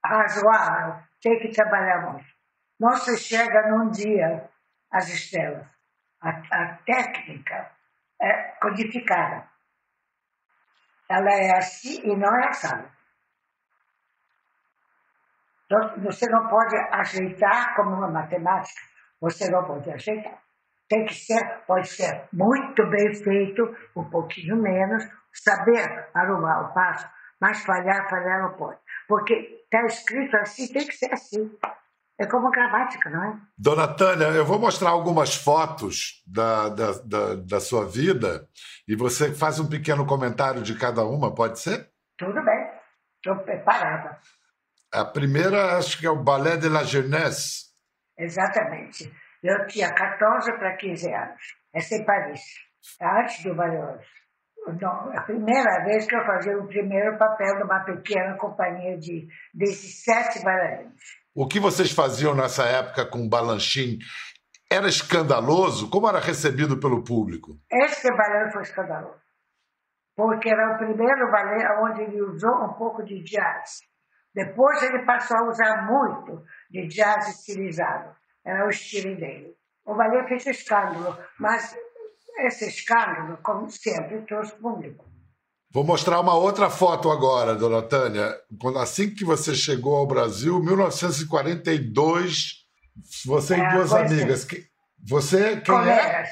razoável, 0.04 1.02
tem 1.22 1.38
que 1.38 1.50
trabalhar 1.50 2.12
muito. 2.12 2.26
Não 2.80 2.96
se 2.96 3.16
chega 3.18 3.68
num 3.70 3.90
dia 3.90 4.48
às 4.90 5.08
estrelas. 5.08 5.66
A, 6.20 6.30
a 6.30 6.78
técnica 6.78 7.72
é 8.20 8.42
codificada. 8.60 9.48
Ela 11.08 11.30
é 11.32 11.56
assim 11.56 12.00
e 12.02 12.16
não 12.16 12.36
é 12.36 12.48
assada. 12.48 12.97
Então, 15.70 16.02
você 16.02 16.26
não 16.30 16.48
pode 16.48 16.74
ajeitar 16.92 17.76
como 17.76 17.90
uma 17.90 18.10
matemática. 18.10 18.80
Você 19.20 19.50
não 19.50 19.64
pode 19.64 19.90
ajeitar. 19.90 20.38
Tem 20.88 21.04
que 21.04 21.14
ser, 21.14 21.44
pode 21.66 21.86
ser 21.88 22.26
muito 22.32 22.88
bem 22.88 23.14
feito, 23.14 23.62
um 23.94 24.08
pouquinho 24.08 24.56
menos, 24.56 25.04
saber 25.30 26.08
arrumar 26.14 26.62
o 26.62 26.72
passo, 26.72 27.06
mas 27.38 27.62
falhar, 27.62 28.08
falhar 28.08 28.42
não 28.42 28.56
pode. 28.56 28.78
Porque 29.06 29.34
está 29.34 29.84
escrito 29.84 30.34
assim, 30.38 30.72
tem 30.72 30.86
que 30.86 30.94
ser 30.94 31.12
assim. 31.12 31.50
É 32.18 32.26
como 32.26 32.50
gramática, 32.50 33.10
não 33.10 33.22
é? 33.22 33.38
Dona 33.56 33.86
Tânia, 33.94 34.24
eu 34.28 34.46
vou 34.46 34.58
mostrar 34.58 34.90
algumas 34.90 35.36
fotos 35.36 36.24
da, 36.26 36.70
da, 36.70 36.92
da, 37.04 37.34
da, 37.34 37.60
sua 37.60 37.86
vida 37.86 38.48
e 38.88 38.96
você 38.96 39.32
faz 39.32 39.60
um 39.60 39.68
pequeno 39.68 40.04
comentário 40.04 40.62
de 40.62 40.76
cada 40.76 41.04
uma, 41.04 41.32
pode 41.32 41.60
ser? 41.60 41.88
Tudo 42.16 42.42
bem, 42.42 42.70
estou 43.18 43.36
preparada. 43.44 44.18
A 44.92 45.04
primeira, 45.04 45.76
acho 45.76 45.98
que 45.98 46.06
é 46.06 46.10
o 46.10 46.22
Ballet 46.22 46.58
de 46.58 46.68
la 46.68 46.82
Jeunesse. 46.82 47.68
Exatamente. 48.18 49.12
Eu 49.42 49.66
tinha 49.66 49.92
14 49.92 50.52
para 50.58 50.76
15 50.76 51.14
anos. 51.14 51.42
Essa 51.74 51.94
é 51.94 51.98
em 51.98 52.04
Paris, 52.04 52.40
antes 53.00 53.44
do 53.44 53.54
ballet. 53.54 54.02
Então, 54.66 54.90
a 55.14 55.22
primeira 55.22 55.84
vez 55.84 56.06
que 56.06 56.16
eu 56.16 56.24
fazia 56.24 56.58
o 56.58 56.66
primeiro 56.66 57.16
papel 57.18 57.60
numa 57.60 57.84
pequena 57.84 58.36
companhia 58.36 58.98
de 58.98 59.28
17 59.54 60.42
bailarinos. 60.42 61.00
O 61.34 61.46
que 61.46 61.60
vocês 61.60 61.92
faziam 61.92 62.34
nessa 62.34 62.64
época 62.64 63.06
com 63.06 63.24
o 63.24 63.28
Balanchim 63.28 63.98
era 64.70 64.88
escandaloso? 64.88 65.88
Como 65.90 66.08
era 66.08 66.18
recebido 66.18 66.80
pelo 66.80 67.04
público? 67.04 67.56
Esse 67.70 68.10
balé 68.10 68.50
foi 68.50 68.62
escandaloso, 68.62 69.20
porque 70.16 70.50
era 70.50 70.74
o 70.74 70.78
primeiro 70.78 71.30
balé 71.30 71.64
onde 71.82 72.02
ele 72.02 72.22
usou 72.22 72.64
um 72.64 72.72
pouco 72.74 73.02
de 73.04 73.22
jazz. 73.22 73.87
Depois 74.38 74.80
ele 74.84 75.00
passou 75.00 75.36
a 75.36 75.48
usar 75.48 75.90
muito 75.90 76.44
de 76.70 76.86
jazz 76.86 77.28
estilizado. 77.28 78.14
Era 78.44 78.66
o 78.66 78.70
estilo 78.70 79.16
dele. 79.16 79.56
O 79.84 79.96
balé 79.96 80.28
fez 80.28 80.46
escândalo, 80.46 81.18
mas 81.40 81.76
esse 82.46 82.68
escândalo, 82.68 83.36
como 83.42 83.68
sempre, 83.68 84.22
trouxe 84.22 84.52
público. 84.52 85.04
Vou 85.72 85.82
mostrar 85.82 86.20
uma 86.20 86.36
outra 86.36 86.70
foto 86.70 87.10
agora, 87.10 87.56
dona 87.56 87.82
Tânia. 87.82 88.32
Assim 88.80 89.12
que 89.12 89.24
você 89.24 89.56
chegou 89.56 89.96
ao 89.96 90.06
Brasil, 90.06 90.62
1942, 90.62 92.64
você 93.26 93.54
é, 93.54 93.58
e 93.58 93.68
duas 93.72 93.92
amigas. 93.92 94.46
É. 94.52 94.62
Você, 95.04 95.60
quem 95.62 95.74
é? 95.74 96.24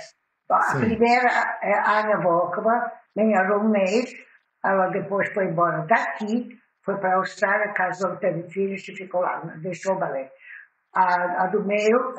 A 0.49 0.63
Sim. 0.63 0.79
primeira 0.79 1.59
é 1.61 1.77
Anya 1.77 2.19
Volkman, 2.19 2.83
minha 3.17 3.49
roommate. 3.49 4.17
Ela 4.65 4.87
depois 4.91 5.29
foi 5.35 5.47
embora 5.47 5.85
daqui, 5.87 6.57
foi 6.87 6.97
para 6.99 7.15
a 7.15 7.17
Austrália, 7.17 7.75
casou, 7.75 8.17
teve 8.17 8.49
filhos 8.49 8.89
e 8.89 8.95
ficou 8.95 9.21
lá, 9.21 9.43
deixou 9.61 9.97
o 9.97 9.99
balé. 9.99 10.31
A, 10.95 11.43
a 11.43 11.47
do 11.49 11.63
meio, 11.65 12.15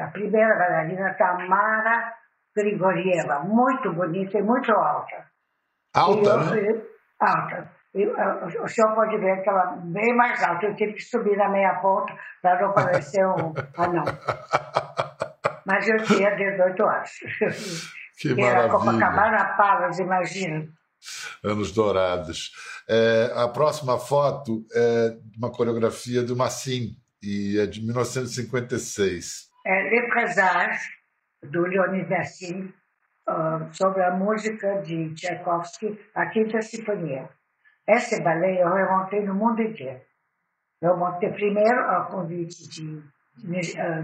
a 0.00 0.06
primeira 0.08 0.56
bailarina, 0.58 1.14
Tamara 1.14 2.14
Grigorieva, 2.56 3.40
muito 3.40 3.92
bonita 3.92 4.38
e 4.38 4.42
muito 4.42 4.72
alta. 4.72 5.26
Alta, 5.94 6.30
eu, 6.56 6.74
né? 6.74 6.82
alta. 7.20 7.70
O 8.62 8.68
senhor 8.68 8.94
pode 8.94 9.18
ver 9.18 9.42
que 9.42 9.50
ela 9.50 9.74
é 9.74 9.80
bem 9.84 10.16
mais 10.16 10.42
alta. 10.42 10.66
Eu 10.66 10.74
tive 10.74 10.94
que 10.94 11.02
subir 11.02 11.36
na 11.36 11.50
meia 11.50 11.74
ponta 11.74 12.14
para 12.40 12.62
não 12.62 12.72
parecer 12.72 13.26
um 13.26 13.52
anão. 13.76 14.04
Mas 15.66 15.86
eu 15.86 15.98
tinha 16.04 16.34
18 16.34 16.82
anos. 16.82 17.92
Que 18.18 18.34
maravilha. 18.34 18.46
Era 18.46 18.68
Copacabana 18.70 19.56
Palace, 19.56 20.02
imagina. 20.02 20.66
Anos 21.44 21.72
dourados. 21.72 22.52
É, 22.88 23.32
a 23.34 23.48
próxima 23.48 23.98
foto 23.98 24.64
é 24.74 25.16
uma 25.36 25.50
coreografia 25.50 26.22
do 26.22 26.36
Massim, 26.36 26.96
e 27.22 27.58
é 27.58 27.66
de 27.66 27.84
1956. 27.84 29.48
É 29.64 29.82
Le 29.90 31.50
do 31.50 31.62
Leonid 31.62 32.08
Massim, 32.08 32.72
uh, 33.28 33.72
sobre 33.72 34.02
a 34.02 34.12
música 34.12 34.80
de 34.82 35.14
Tchaikovsky, 35.14 35.98
a 36.14 36.26
Quinta 36.26 36.60
Sinfonia. 36.62 37.28
Esse 37.88 38.22
balé 38.22 38.62
eu 38.62 38.72
remontei 38.72 39.24
no 39.24 39.34
mundo 39.34 39.60
inteiro. 39.62 40.00
Eu 40.80 40.96
montei 40.96 41.30
primeiro 41.30 41.80
a 41.90 42.06
convite 42.10 42.68
de 42.68 43.02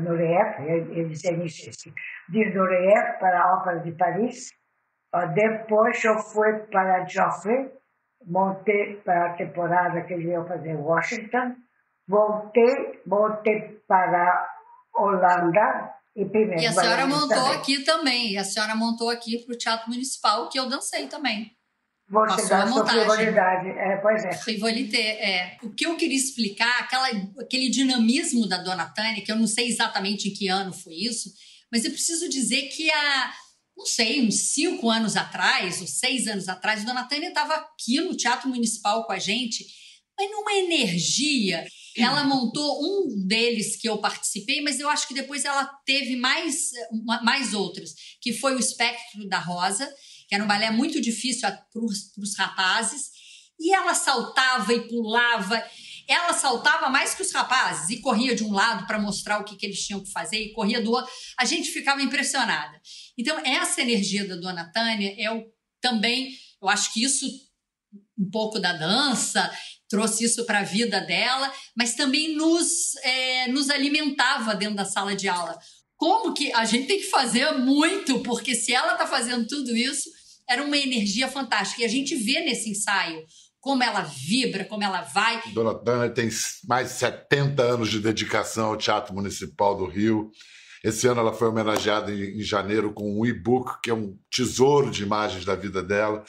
Nureyev, 0.03 0.91
eles 0.93 1.21
de 1.21 2.55
Nureyev 2.55 3.19
para 3.19 3.41
a 3.41 3.57
Ópera 3.57 3.81
de 3.81 3.93
Paris. 3.93 4.51
Depois 5.35 6.05
eu 6.05 6.19
fui 6.19 6.53
para 6.71 7.07
Joffrey, 7.07 7.71
montei 8.27 8.97
para 8.97 9.31
a 9.31 9.35
temporada 9.35 10.03
que 10.03 10.15
eles 10.15 10.27
iam 10.27 10.47
fazer 10.47 10.71
em 10.71 10.77
Washington. 10.77 11.55
Voltei, 12.07 13.03
voltei 13.07 13.81
para 13.87 14.49
Holanda, 14.95 15.95
e, 16.19 16.25
e 16.61 16.67
a 16.67 16.73
senhora 16.73 17.07
montou 17.07 17.29
também. 17.29 17.55
aqui 17.55 17.85
também. 17.85 18.33
E 18.33 18.39
a 18.39 18.45
senhora 18.45 18.75
montou 18.75 19.09
aqui 19.09 19.39
para 19.39 19.55
o 19.55 19.59
Teatro 19.59 19.89
Municipal, 19.89 20.49
que 20.49 20.59
eu 20.59 20.69
dancei 20.69 21.07
também. 21.07 21.57
Você 22.11 22.49
dá 22.49 22.67
sua 22.67 22.87
frivolidade. 22.87 23.69
É, 23.69 23.97
pois 23.99 24.25
é. 24.25 24.33
Frivolité, 24.33 24.99
é. 24.99 25.59
O 25.63 25.71
que 25.71 25.87
eu 25.87 25.97
queria 25.97 26.17
explicar, 26.17 26.81
aquela, 26.81 27.09
aquele 27.41 27.71
dinamismo 27.71 28.49
da 28.49 28.57
Dona 28.59 28.87
Tânia, 28.87 29.23
que 29.23 29.31
eu 29.31 29.37
não 29.37 29.47
sei 29.47 29.69
exatamente 29.69 30.29
em 30.29 30.33
que 30.33 30.49
ano 30.49 30.73
foi 30.73 30.95
isso, 30.95 31.31
mas 31.71 31.85
eu 31.85 31.91
preciso 31.91 32.29
dizer 32.29 32.63
que 32.63 32.91
há, 32.91 33.33
não 33.79 33.87
sei, 33.87 34.21
uns 34.21 34.53
cinco 34.53 34.91
anos 34.91 35.17
atrás, 35.17 35.81
ou 35.81 35.87
seis 35.87 36.27
anos 36.27 36.49
atrás, 36.49 36.85
Dona 36.85 37.05
Tânia 37.05 37.29
estava 37.29 37.55
aqui 37.55 38.01
no 38.01 38.17
Teatro 38.17 38.49
Municipal 38.49 39.07
com 39.07 39.13
a 39.13 39.21
gente, 39.21 39.65
mas 40.19 40.29
numa 40.33 40.53
energia 40.53 41.65
ela 41.97 42.25
montou 42.25 42.81
um 42.81 43.27
deles 43.27 43.77
que 43.77 43.89
eu 43.89 43.99
participei, 43.99 44.61
mas 44.61 44.79
eu 44.81 44.89
acho 44.89 45.07
que 45.07 45.15
depois 45.15 45.45
ela 45.45 45.65
teve 45.85 46.17
mais, 46.17 46.71
mais 47.23 47.55
outros, 47.55 47.93
que 48.21 48.33
foi 48.33 48.55
o 48.55 48.59
Espectro 48.59 49.29
da 49.29 49.39
Rosa, 49.39 49.89
que 50.29 50.35
era 50.35 50.45
um 50.45 50.49
balé 50.49 50.71
muito 50.71 51.01
difícil 51.01 51.49
para 51.49 51.83
os 51.83 52.37
rapazes, 52.37 53.11
e 53.59 53.73
ela 53.73 53.95
saltava 53.95 54.73
e 54.73 54.89
pulava. 54.89 55.65
Ela 56.09 56.33
saltava 56.33 56.89
mais 56.89 57.15
que 57.15 57.23
os 57.23 57.31
rapazes 57.33 57.91
e 57.91 58.01
corria 58.01 58.35
de 58.35 58.43
um 58.43 58.53
lado 58.53 58.87
para 58.87 58.99
mostrar 58.99 59.39
o 59.39 59.45
que, 59.45 59.57
que 59.57 59.67
eles 59.67 59.85
tinham 59.85 60.03
que 60.03 60.11
fazer 60.11 60.39
e 60.39 60.53
corria 60.53 60.81
do 60.81 60.91
outro. 60.91 61.13
A 61.39 61.45
gente 61.45 61.71
ficava 61.71 62.01
impressionada. 62.03 62.81
Então, 63.17 63.39
essa 63.45 63.83
energia 63.83 64.27
da 64.27 64.37
Dona 64.37 64.73
Tânia, 64.73 65.15
eu 65.19 65.45
também, 65.81 66.35
eu 66.63 66.69
acho 66.69 66.93
que 66.93 67.05
isso 67.05 67.27
um 68.19 68.31
pouco 68.31 68.59
da 68.59 68.73
dança 68.73 69.51
trouxe 69.89 70.25
isso 70.25 70.45
para 70.45 70.61
a 70.61 70.65
vida 70.65 71.01
dela, 71.01 71.53
mas 71.77 71.95
também 71.95 72.35
nos, 72.35 72.95
é, 72.97 73.49
nos 73.49 73.71
alimentava 73.71 74.55
dentro 74.55 74.77
da 74.77 74.85
sala 74.85 75.17
de 75.17 75.29
aula. 75.29 75.59
Como 75.97 76.35
que 76.35 76.53
a 76.53 76.65
gente 76.65 76.87
tem 76.87 76.99
que 76.99 77.11
fazer 77.11 77.51
muito, 77.53 78.21
porque 78.21 78.55
se 78.55 78.73
ela 78.73 78.93
está 78.93 79.07
fazendo 79.07 79.47
tudo 79.47 79.77
isso, 79.77 80.11
era 80.49 80.63
uma 80.63 80.77
energia 80.77 81.29
fantástica. 81.29 81.83
E 81.83 81.85
a 81.85 81.89
gente 81.89 82.15
vê 82.15 82.41
nesse 82.41 82.71
ensaio 82.71 83.25
como 83.69 83.83
ela 83.83 84.01
vibra, 84.01 84.65
como 84.65 84.83
ela 84.83 85.03
vai. 85.03 85.43
Dona 85.53 85.75
Dana 85.75 86.09
tem 86.09 86.31
mais 86.67 86.89
de 86.89 86.95
70 86.95 87.63
anos 87.63 87.91
de 87.91 88.01
dedicação 88.01 88.69
ao 88.69 88.79
Teatro 88.79 89.15
Municipal 89.15 89.77
do 89.77 89.85
Rio. 89.85 90.31
Esse 90.83 91.07
ano 91.07 91.21
ela 91.21 91.35
foi 91.35 91.49
homenageada 91.49 92.11
em, 92.11 92.39
em 92.39 92.43
janeiro 92.43 92.95
com 92.95 93.21
um 93.21 93.27
e-book, 93.27 93.79
que 93.83 93.91
é 93.91 93.95
um 93.95 94.17
tesouro 94.31 94.91
de 94.91 95.03
imagens 95.03 95.45
da 95.45 95.55
vida 95.55 95.83
dela. 95.83 96.25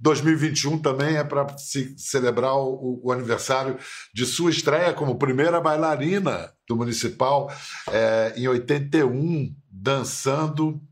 2021 0.00 0.78
também 0.78 1.16
é 1.16 1.22
para 1.22 1.56
se 1.58 1.94
celebrar 1.96 2.56
o, 2.56 3.00
o, 3.04 3.12
aniversário 3.12 3.78
de 4.12 4.26
sua 4.26 4.50
estreia 4.50 4.92
como 4.92 5.16
primeira 5.16 5.60
bailarina 5.60 6.52
do 6.66 6.74
Municipal 6.74 7.52
é, 7.86 8.32
em 8.36 8.48
81, 8.48 9.54
dançando 9.70 10.82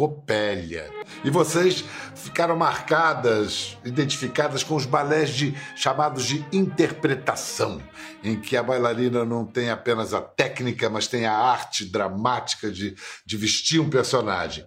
Copélia. 0.00 0.90
E 1.22 1.28
vocês 1.28 1.84
ficaram 2.14 2.56
marcadas, 2.56 3.76
identificadas 3.84 4.64
com 4.64 4.74
os 4.74 4.86
balés 4.86 5.28
de, 5.28 5.54
chamados 5.76 6.24
de 6.24 6.42
interpretação, 6.50 7.82
em 8.24 8.40
que 8.40 8.56
a 8.56 8.62
bailarina 8.62 9.26
não 9.26 9.44
tem 9.44 9.68
apenas 9.68 10.14
a 10.14 10.22
técnica, 10.22 10.88
mas 10.88 11.06
tem 11.06 11.26
a 11.26 11.36
arte 11.36 11.84
dramática 11.84 12.70
de, 12.70 12.96
de 13.26 13.36
vestir 13.36 13.78
um 13.78 13.90
personagem. 13.90 14.64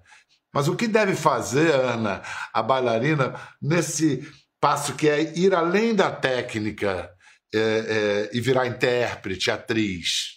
Mas 0.53 0.67
o 0.67 0.75
que 0.75 0.87
deve 0.87 1.15
fazer, 1.15 1.73
Ana, 1.73 2.21
a 2.53 2.61
bailarina, 2.61 3.33
nesse 3.59 4.31
passo 4.61 4.93
que 4.93 5.09
é 5.09 5.35
ir 5.35 5.55
além 5.55 5.95
da 5.95 6.11
técnica 6.11 7.09
é, 7.51 7.59
é, 7.59 8.29
e 8.37 8.39
virar 8.39 8.67
intérprete, 8.67 9.49
atriz? 9.49 10.32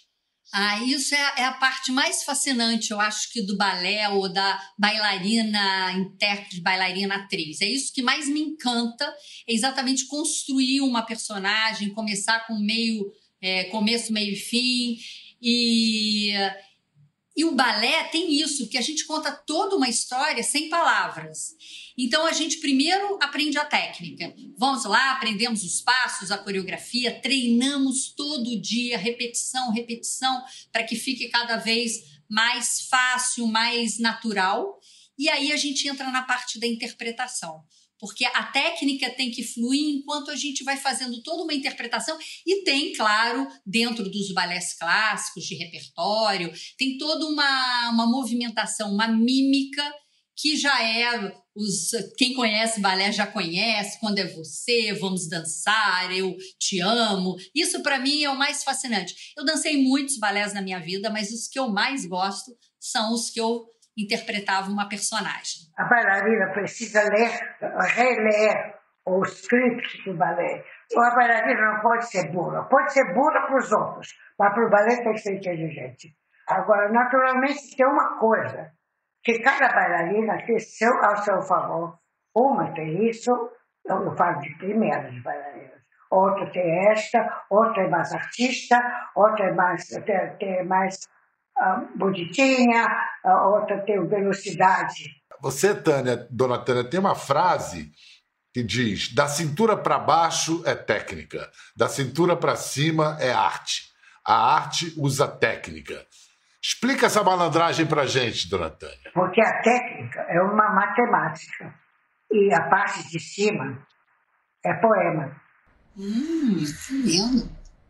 Ah, 0.53 0.81
isso 0.83 1.13
é, 1.13 1.33
é, 1.39 1.43
a 1.43 1.53
parte 1.53 1.91
mais 1.91 2.23
fascinante, 2.23 2.91
eu 2.91 2.99
acho 3.01 3.31
que 3.31 3.41
do 3.41 3.57
balé 3.57 4.07
ou 4.09 4.31
da 4.31 4.59
bailarina, 4.77 5.91
intérprete, 5.91 6.61
bailarina, 6.61 7.15
atriz. 7.15 7.61
É 7.61 7.65
isso 7.65 7.93
que 7.93 8.01
mais 8.01 8.29
me 8.29 8.39
encanta, 8.39 9.05
é 9.47 9.53
exatamente 9.53 10.07
construir 10.07 10.81
uma 10.81 11.01
personagem, 11.01 11.93
começar 11.93 12.47
com 12.47 12.57
meio, 12.57 13.11
é, 13.41 13.65
começo, 13.65 14.13
meio 14.13 14.33
e 14.33 14.37
fim, 14.37 14.97
e 15.41 16.33
E 17.37 17.45
o 17.45 17.53
balé 17.53 18.05
tem 18.05 18.33
isso, 18.33 18.67
que 18.67 18.79
a 18.79 18.81
gente 18.81 19.05
conta 19.05 19.31
toda 19.31 19.75
uma 19.75 19.87
história 19.87 20.41
sem 20.41 20.69
palavras. 20.69 21.55
Então 21.95 22.25
a 22.25 22.33
gente 22.33 22.57
primeiro 22.57 23.19
aprende 23.21 23.59
a 23.59 23.65
técnica. 23.65 24.33
Vamos 24.57 24.85
lá, 24.85 25.11
aprendemos 25.11 25.63
os 25.63 25.79
passos, 25.79 26.31
a 26.31 26.37
coreografia, 26.39 27.21
treinamos 27.21 28.11
todo 28.15 28.59
dia, 28.59 28.97
repetição, 28.97 29.71
repetição, 29.71 30.43
para 30.71 30.83
que 30.83 30.95
fique 30.95 31.29
cada 31.29 31.57
vez 31.57 32.17
mais 32.27 32.87
fácil, 32.89 33.45
mais 33.45 33.99
natural. 33.99 34.79
E 35.15 35.29
aí 35.29 35.51
a 35.51 35.57
gente 35.57 35.87
entra 35.87 36.09
na 36.09 36.23
parte 36.23 36.59
da 36.59 36.65
interpretação 36.65 37.63
porque 37.99 38.25
a 38.25 38.43
técnica 38.43 39.09
tem 39.09 39.31
que 39.31 39.43
fluir 39.43 39.97
enquanto 39.97 40.31
a 40.31 40.35
gente 40.35 40.63
vai 40.63 40.77
fazendo 40.77 41.21
toda 41.23 41.43
uma 41.43 41.53
interpretação 41.53 42.17
e 42.45 42.63
tem, 42.63 42.93
claro, 42.93 43.47
dentro 43.65 44.09
dos 44.09 44.33
balés 44.33 44.73
clássicos 44.73 45.43
de 45.43 45.55
repertório, 45.55 46.51
tem 46.77 46.97
toda 46.97 47.25
uma, 47.25 47.89
uma 47.89 48.07
movimentação, 48.07 48.93
uma 48.93 49.07
mímica 49.07 49.83
que 50.35 50.55
já 50.55 50.83
é 50.83 51.33
os 51.55 51.89
quem 52.15 52.35
conhece 52.35 52.79
balé 52.79 53.11
já 53.11 53.25
conhece, 53.25 53.99
quando 53.99 54.19
é 54.19 54.27
você, 54.27 54.93
vamos 54.93 55.27
dançar, 55.27 56.15
eu 56.15 56.37
te 56.59 56.79
amo. 56.79 57.35
Isso 57.55 57.81
para 57.81 57.99
mim 57.99 58.23
é 58.23 58.29
o 58.29 58.37
mais 58.37 58.63
fascinante. 58.63 59.33
Eu 59.35 59.43
dancei 59.43 59.81
muitos 59.81 60.19
balés 60.19 60.53
na 60.53 60.61
minha 60.61 60.79
vida, 60.79 61.09
mas 61.09 61.31
os 61.31 61.47
que 61.47 61.57
eu 61.57 61.69
mais 61.69 62.05
gosto 62.05 62.55
são 62.79 63.11
os 63.11 63.31
que 63.31 63.41
eu 63.41 63.65
interpretava 63.97 64.69
uma 64.69 64.87
personagem. 64.87 65.67
A 65.77 65.85
bailarina 65.85 66.51
precisa 66.53 67.01
ler, 67.03 67.31
reler 67.95 68.75
o 69.05 69.23
script 69.23 70.03
do 70.05 70.17
balé. 70.17 70.63
A 70.95 71.15
bailarina 71.15 71.73
não 71.73 71.81
pode 71.81 72.09
ser 72.09 72.31
burra. 72.31 72.63
Pode 72.69 72.93
ser 72.93 73.13
burra 73.13 73.47
para 73.47 73.57
os 73.57 73.71
outros, 73.71 74.07
mas 74.37 74.53
para 74.53 74.65
o 74.65 74.69
balé 74.69 74.97
tem 74.97 75.13
que 75.13 75.19
ser 75.19 75.35
inteligente. 75.35 76.15
Agora, 76.47 76.89
naturalmente, 76.89 77.75
tem 77.75 77.85
uma 77.85 78.19
coisa, 78.19 78.71
que 79.23 79.39
cada 79.39 79.67
bailarina 79.67 80.37
tem 80.45 80.59
seu, 80.59 80.93
ao 81.03 81.17
seu 81.17 81.41
favor. 81.41 81.99
Uma 82.35 82.71
tem 82.73 83.09
isso, 83.09 83.31
eu 83.85 84.15
falo 84.15 84.39
de 84.39 84.57
primeiras 84.57 85.21
bailarinas. 85.21 85.81
Outra 86.09 86.49
tem 86.51 86.89
esta, 86.89 87.45
outra 87.49 87.83
é 87.83 87.89
mais 87.89 88.13
artista, 88.13 88.77
outra 89.15 89.47
é 89.47 89.53
mais, 89.53 89.85
tem, 89.87 90.37
tem 90.37 90.65
mais 90.65 90.99
bonitinha, 91.95 92.87
a 93.23 93.47
outra 93.47 93.79
tem 93.83 94.05
velocidade. 94.07 95.15
Você, 95.41 95.75
Tânia, 95.75 96.27
dona 96.29 96.57
Tânia, 96.57 96.83
tem 96.83 96.99
uma 96.99 97.15
frase 97.15 97.91
que 98.53 98.63
diz: 98.63 99.13
da 99.13 99.27
cintura 99.27 99.77
para 99.77 99.99
baixo 99.99 100.63
é 100.65 100.75
técnica, 100.75 101.49
da 101.75 101.87
cintura 101.87 102.35
para 102.35 102.55
cima 102.55 103.17
é 103.19 103.31
arte. 103.31 103.83
A 104.25 104.55
arte 104.55 104.93
usa 104.97 105.27
técnica. 105.27 106.05
Explica 106.61 107.05
essa 107.05 107.23
malandragem 107.23 107.85
para 107.85 108.05
gente, 108.05 108.49
dona 108.49 108.69
Tânia. 108.69 109.11
Porque 109.13 109.41
a 109.41 109.61
técnica 109.61 110.19
é 110.27 110.41
uma 110.41 110.69
matemática 110.73 111.73
e 112.31 112.53
a 112.53 112.67
parte 112.67 113.07
de 113.09 113.19
cima 113.19 113.85
é 114.65 114.73
poema. 114.73 115.39
Hum, 115.95 116.57
lindo. 116.91 117.49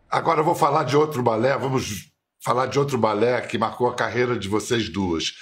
Agora 0.10 0.42
eu 0.42 0.44
vou 0.44 0.56
falar 0.56 0.84
de 0.84 0.96
outro 0.96 1.24
balé, 1.24 1.58
vamos 1.58 2.12
falar 2.48 2.68
de 2.68 2.80
outro 2.80 2.98
balé 2.98 3.42
que 3.42 3.58
marcou 3.58 3.90
a 3.90 3.94
carreira 3.94 4.40
de 4.40 4.48
vocês 4.48 4.88
duas, 4.88 5.34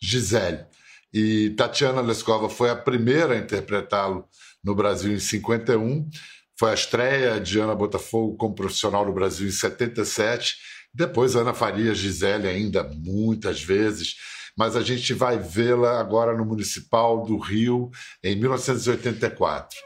Gisele. 0.00 0.64
E 1.12 1.50
Tatiana 1.50 2.00
Leskova 2.00 2.48
foi 2.48 2.70
a 2.70 2.76
primeira 2.76 3.34
a 3.34 3.38
interpretá-lo 3.38 4.24
no 4.62 4.72
Brasil 4.72 5.12
em 5.12 5.18
51. 5.18 6.08
Foi 6.56 6.70
a 6.70 6.74
estreia 6.74 7.40
de 7.40 7.58
Ana 7.58 7.74
Botafogo 7.74 8.36
como 8.36 8.54
profissional 8.54 9.04
no 9.04 9.12
Brasil 9.12 9.48
em 9.48 9.50
77. 9.50 10.54
Depois 10.94 11.34
Ana 11.34 11.52
faria 11.52 11.92
Gisele 11.92 12.46
ainda 12.46 12.84
muitas 12.84 13.60
vezes, 13.60 14.14
mas 14.56 14.76
a 14.76 14.80
gente 14.80 15.12
vai 15.12 15.36
vê-la 15.36 15.98
agora 15.98 16.36
no 16.36 16.44
Municipal 16.44 17.24
do 17.24 17.36
Rio 17.36 17.90
em 18.22 18.36
1984. 18.36 19.76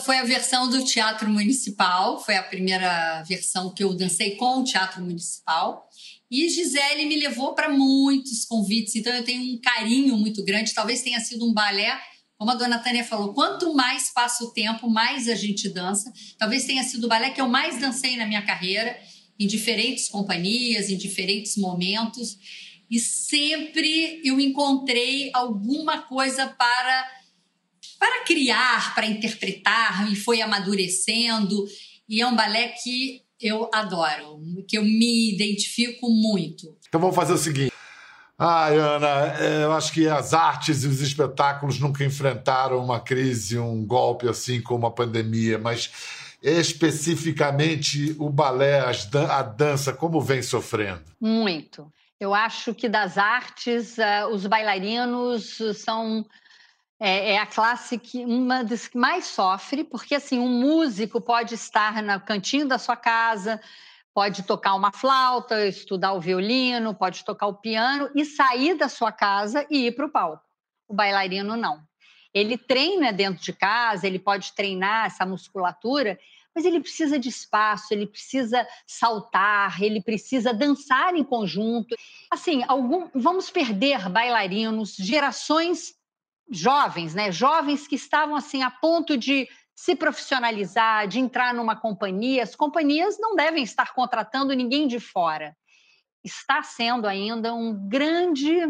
Foi 0.00 0.18
a 0.18 0.24
versão 0.24 0.68
do 0.68 0.84
Teatro 0.84 1.28
Municipal, 1.28 2.22
foi 2.22 2.36
a 2.36 2.42
primeira 2.42 3.22
versão 3.22 3.72
que 3.72 3.82
eu 3.82 3.94
dancei 3.94 4.36
com 4.36 4.60
o 4.60 4.64
Teatro 4.64 5.02
Municipal. 5.02 5.88
E 6.30 6.48
Gisele 6.48 7.06
me 7.06 7.16
levou 7.16 7.54
para 7.54 7.68
muitos 7.68 8.44
convites, 8.44 8.96
então 8.96 9.12
eu 9.12 9.24
tenho 9.24 9.54
um 9.54 9.60
carinho 9.60 10.16
muito 10.16 10.44
grande. 10.44 10.74
Talvez 10.74 11.02
tenha 11.02 11.20
sido 11.20 11.48
um 11.48 11.52
balé, 11.52 11.96
como 12.36 12.50
a 12.50 12.54
dona 12.54 12.78
Tânia 12.78 13.04
falou, 13.04 13.32
quanto 13.32 13.74
mais 13.74 14.12
passa 14.12 14.44
o 14.44 14.50
tempo, 14.50 14.90
mais 14.90 15.28
a 15.28 15.34
gente 15.34 15.68
dança. 15.68 16.12
Talvez 16.38 16.64
tenha 16.64 16.82
sido 16.82 17.04
o 17.04 17.08
balé 17.08 17.30
que 17.30 17.40
eu 17.40 17.48
mais 17.48 17.78
dancei 17.78 18.16
na 18.16 18.26
minha 18.26 18.42
carreira, 18.42 18.98
em 19.38 19.46
diferentes 19.46 20.08
companhias, 20.08 20.90
em 20.90 20.96
diferentes 20.96 21.56
momentos. 21.56 22.38
E 22.90 22.98
sempre 22.98 24.20
eu 24.24 24.40
encontrei 24.40 25.30
alguma 25.32 26.02
coisa 26.02 26.46
para 26.48 27.23
para 28.04 28.22
criar, 28.24 28.94
para 28.94 29.06
interpretar, 29.06 30.12
e 30.12 30.14
foi 30.14 30.42
amadurecendo. 30.42 31.64
E 32.06 32.20
é 32.20 32.26
um 32.26 32.36
balé 32.36 32.68
que 32.68 33.22
eu 33.40 33.70
adoro, 33.72 34.42
que 34.68 34.76
eu 34.76 34.84
me 34.84 35.32
identifico 35.32 36.10
muito. 36.10 36.76
Então 36.86 37.00
vamos 37.00 37.16
fazer 37.16 37.32
o 37.32 37.38
seguinte. 37.38 37.72
Ai, 38.38 38.76
Ana, 38.76 39.38
é, 39.38 39.64
eu 39.64 39.72
acho 39.72 39.90
que 39.90 40.06
as 40.06 40.34
artes 40.34 40.84
e 40.84 40.88
os 40.88 41.00
espetáculos 41.00 41.80
nunca 41.80 42.04
enfrentaram 42.04 42.84
uma 42.84 43.00
crise, 43.00 43.58
um 43.58 43.86
golpe 43.86 44.28
assim 44.28 44.60
como 44.60 44.86
a 44.86 44.90
pandemia, 44.90 45.58
mas 45.58 45.90
especificamente 46.42 48.14
o 48.18 48.28
balé, 48.28 48.80
a 49.30 49.42
dança, 49.42 49.94
como 49.94 50.20
vem 50.20 50.42
sofrendo? 50.42 51.04
Muito. 51.18 51.90
Eu 52.20 52.34
acho 52.34 52.74
que 52.74 52.86
das 52.86 53.16
artes, 53.16 53.96
uh, 53.96 54.28
os 54.30 54.46
bailarinos 54.46 55.58
são 55.76 56.26
é, 57.06 57.32
é, 57.32 57.38
a 57.38 57.44
classe 57.44 57.98
que 57.98 58.24
uma 58.24 58.64
das 58.64 58.88
que 58.88 58.96
mais 58.96 59.26
sofre, 59.26 59.84
porque 59.84 60.14
assim 60.14 60.38
um 60.38 60.48
músico 60.48 61.20
pode 61.20 61.54
estar 61.54 62.02
no 62.02 62.18
cantinho 62.18 62.66
da 62.66 62.78
sua 62.78 62.96
casa, 62.96 63.60
pode 64.14 64.42
tocar 64.44 64.74
uma 64.74 64.90
flauta, 64.90 65.66
estudar 65.66 66.14
o 66.14 66.20
violino, 66.20 66.94
pode 66.94 67.22
tocar 67.22 67.48
o 67.48 67.56
piano 67.56 68.08
e 68.14 68.24
sair 68.24 68.74
da 68.74 68.88
sua 68.88 69.12
casa 69.12 69.66
e 69.70 69.88
ir 69.88 69.92
para 69.94 70.06
o 70.06 70.10
palco. 70.10 70.42
O 70.88 70.94
bailarino 70.94 71.58
não. 71.58 71.82
Ele 72.32 72.56
treina 72.56 73.12
dentro 73.12 73.44
de 73.44 73.52
casa, 73.52 74.06
ele 74.06 74.18
pode 74.18 74.54
treinar 74.54 75.04
essa 75.04 75.26
musculatura, 75.26 76.18
mas 76.54 76.64
ele 76.64 76.80
precisa 76.80 77.18
de 77.18 77.28
espaço, 77.28 77.92
ele 77.92 78.06
precisa 78.06 78.66
saltar, 78.86 79.82
ele 79.82 80.00
precisa 80.00 80.54
dançar 80.54 81.14
em 81.14 81.22
conjunto. 81.22 81.94
Assim, 82.30 82.64
algum, 82.66 83.10
vamos 83.14 83.50
perder 83.50 84.08
bailarinos, 84.08 84.96
gerações 84.96 86.02
jovens, 86.50 87.14
né? 87.14 87.32
Jovens 87.32 87.86
que 87.86 87.96
estavam 87.96 88.36
assim 88.36 88.62
a 88.62 88.70
ponto 88.70 89.16
de 89.16 89.48
se 89.74 89.96
profissionalizar, 89.96 91.08
de 91.08 91.18
entrar 91.18 91.52
numa 91.52 91.74
companhia. 91.74 92.42
As 92.42 92.54
companhias 92.54 93.18
não 93.18 93.34
devem 93.34 93.64
estar 93.64 93.92
contratando 93.92 94.52
ninguém 94.52 94.86
de 94.86 95.00
fora. 95.00 95.56
Está 96.22 96.62
sendo 96.62 97.06
ainda 97.06 97.54
um 97.54 97.88
grande 97.88 98.62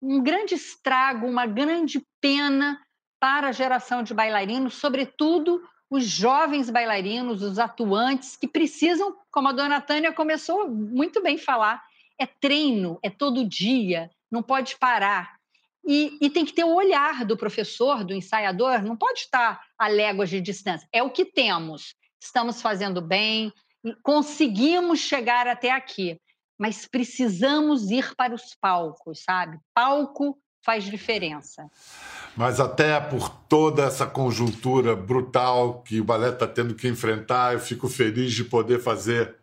um 0.00 0.22
grande 0.22 0.54
estrago, 0.54 1.26
uma 1.26 1.46
grande 1.46 2.06
pena 2.20 2.80
para 3.18 3.48
a 3.48 3.52
geração 3.52 4.02
de 4.02 4.12
bailarinos, 4.12 4.74
sobretudo 4.74 5.62
os 5.88 6.04
jovens 6.04 6.68
bailarinos, 6.68 7.42
os 7.42 7.58
atuantes 7.58 8.36
que 8.36 8.46
precisam, 8.46 9.16
como 9.30 9.48
a 9.48 9.52
dona 9.52 9.80
Tânia 9.80 10.12
começou 10.12 10.68
muito 10.68 11.22
bem 11.22 11.38
falar, 11.38 11.82
é 12.18 12.26
treino, 12.26 12.98
é 13.02 13.10
todo 13.10 13.48
dia, 13.48 14.10
não 14.30 14.42
pode 14.42 14.76
parar. 14.78 15.35
E, 15.86 16.18
e, 16.20 16.28
tem 16.28 16.44
que 16.44 16.52
ter 16.52 16.64
o 16.64 16.74
olhar 16.74 17.24
do 17.24 17.36
professor, 17.36 18.02
do 18.02 18.12
ensaiador, 18.12 18.82
não 18.82 18.96
pode 18.96 19.20
estar 19.20 19.60
a 19.78 19.86
léguas 19.86 20.28
de 20.28 20.40
distância. 20.40 20.88
É 20.92 21.02
o 21.02 21.10
que 21.10 21.24
temos. 21.24 21.94
Estamos 22.20 22.60
fazendo 22.60 23.00
bem, 23.00 23.52
conseguimos 24.02 24.98
chegar 24.98 25.46
até 25.46 25.70
aqui, 25.70 26.20
mas 26.58 26.86
precisamos 26.86 27.90
ir 27.90 28.14
para 28.16 28.34
os 28.34 28.56
palcos, 28.60 29.22
sabe? 29.22 29.58
Palco 29.72 30.36
faz 30.64 30.82
diferença. 30.82 31.70
Mas 32.36 32.58
até 32.58 32.98
por 32.98 33.28
toda 33.28 33.84
essa 33.84 34.04
conjuntura 34.04 34.96
brutal 34.96 35.82
que 35.82 36.00
o 36.00 36.04
balé 36.04 36.30
está 36.30 36.48
tendo 36.48 36.74
que 36.74 36.88
enfrentar, 36.88 37.54
eu 37.54 37.60
fico 37.60 37.88
feliz 37.88 38.32
de 38.32 38.42
poder 38.42 38.80
fazer 38.82 39.36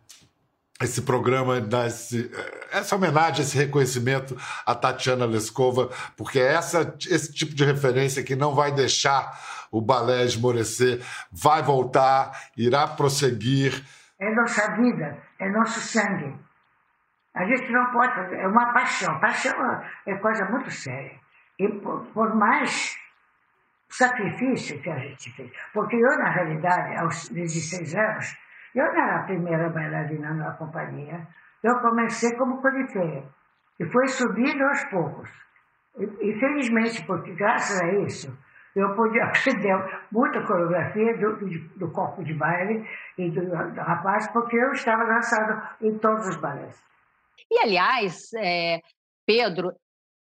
esse 0.82 1.02
programa, 1.02 1.60
desse, 1.60 2.30
essa 2.72 2.96
homenagem, 2.96 3.42
esse 3.42 3.56
reconhecimento 3.56 4.36
a 4.66 4.74
Tatiana 4.74 5.24
Leskova, 5.24 5.90
porque 6.16 6.40
é 6.40 6.54
essa, 6.54 6.94
esse 7.08 7.32
tipo 7.32 7.54
de 7.54 7.64
referência 7.64 8.24
que 8.24 8.34
não 8.34 8.54
vai 8.54 8.72
deixar 8.72 9.38
o 9.70 9.80
balé 9.80 10.24
esmorecer, 10.24 11.00
vai 11.30 11.62
voltar, 11.62 12.32
irá 12.56 12.86
prosseguir. 12.88 13.84
É 14.20 14.34
nossa 14.34 14.74
vida, 14.76 15.18
é 15.38 15.48
nosso 15.50 15.80
sangue. 15.80 16.34
A 17.34 17.44
gente 17.46 17.70
não 17.72 17.90
pode 17.90 18.34
é 18.36 18.46
uma 18.46 18.72
paixão. 18.72 19.18
Paixão 19.18 19.52
é 20.06 20.14
coisa 20.16 20.44
muito 20.46 20.70
séria. 20.70 21.18
E 21.58 21.68
por, 21.68 22.04
por 22.06 22.34
mais 22.36 22.96
sacrifício 23.88 24.80
que 24.80 24.90
a 24.90 24.98
gente 24.98 25.30
fez, 25.32 25.50
porque 25.72 25.96
eu, 25.96 26.18
na 26.18 26.30
realidade, 26.30 26.96
aos 26.96 27.28
16 27.28 27.94
anos, 27.94 28.36
eu 28.74 28.84
não 28.84 29.02
era 29.02 29.20
a 29.20 29.24
primeira 29.24 29.70
bailarina 29.70 30.34
na 30.34 30.52
companhia. 30.54 31.26
Eu 31.62 31.78
comecei 31.80 32.36
como 32.36 32.60
corifeia 32.60 33.24
e 33.78 33.84
foi 33.86 34.06
subindo 34.08 34.62
aos 34.62 34.84
poucos. 34.90 35.30
E, 35.98 36.04
e, 36.04 36.38
felizmente, 36.40 37.04
porque 37.06 37.32
graças 37.34 37.80
a 37.80 37.92
isso, 38.02 38.36
eu 38.74 38.94
pude 38.96 39.20
aprender 39.22 40.02
muita 40.10 40.44
coreografia 40.44 41.16
do, 41.18 41.78
do 41.78 41.92
corpo 41.92 42.24
de 42.24 42.34
baile 42.34 42.84
e 43.16 43.30
do, 43.30 43.40
do, 43.42 43.80
rapaz, 43.80 44.30
porque 44.32 44.56
eu 44.56 44.72
estava 44.72 45.04
dançando 45.04 45.62
em 45.80 45.98
todos 45.98 46.28
os 46.28 46.36
balés. 46.40 46.82
E, 47.50 47.58
aliás, 47.60 48.32
é, 48.36 48.80
Pedro, 49.24 49.72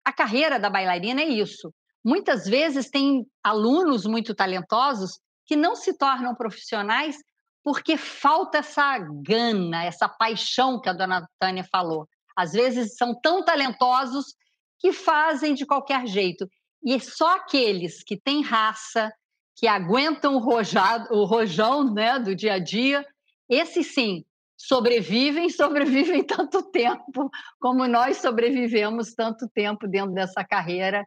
a 0.05 0.13
carreira 0.13 0.59
da 0.59 0.71
bailarina 0.71 1.21
é 1.21 1.29
isso. 1.29 1.73
Muitas 2.05 2.49
vezes 2.49 2.91
tem 2.91 3.25
alunos 3.45 4.07
muito 4.07 4.35
talentosos 4.35 5.21
que 5.47 5.55
não 5.57 5.75
se 5.75 5.97
tornam 5.97 6.35
profissionais 6.35 7.17
porque 7.63 7.97
falta 7.97 8.59
essa 8.59 8.99
gana, 8.99 9.85
essa 9.85 10.09
paixão 10.09 10.81
que 10.81 10.89
a 10.89 10.93
dona 10.93 11.29
Tânia 11.39 11.65
falou. 11.65 12.09
Às 12.37 12.53
vezes 12.53 12.97
são 12.97 13.15
tão 13.21 13.45
talentosos 13.45 14.35
que 14.79 14.93
fazem 14.93 15.55
de 15.55 15.67
qualquer 15.67 16.07
jeito. 16.07 16.49
E 16.83 16.99
só 16.99 17.37
aqueles 17.37 18.03
que 18.03 18.17
têm 18.17 18.43
raça, 18.43 19.13
que 19.57 19.67
aguentam 19.67 20.37
o, 20.37 20.39
rojado, 20.39 21.15
o 21.15 21.25
rojão 21.25 21.93
né, 21.93 22.19
do 22.19 22.35
dia 22.35 22.55
a 22.55 22.59
dia, 22.59 23.07
esses 23.49 23.93
sim 23.93 24.25
sobrevivem, 24.57 25.49
sobrevivem 25.51 26.25
tanto 26.25 26.63
tempo 26.63 27.31
como 27.61 27.87
nós 27.87 28.19
sobrevivemos 28.19 29.13
tanto 29.15 29.47
tempo 29.49 29.87
dentro 29.87 30.13
dessa 30.13 30.43
carreira 30.43 31.05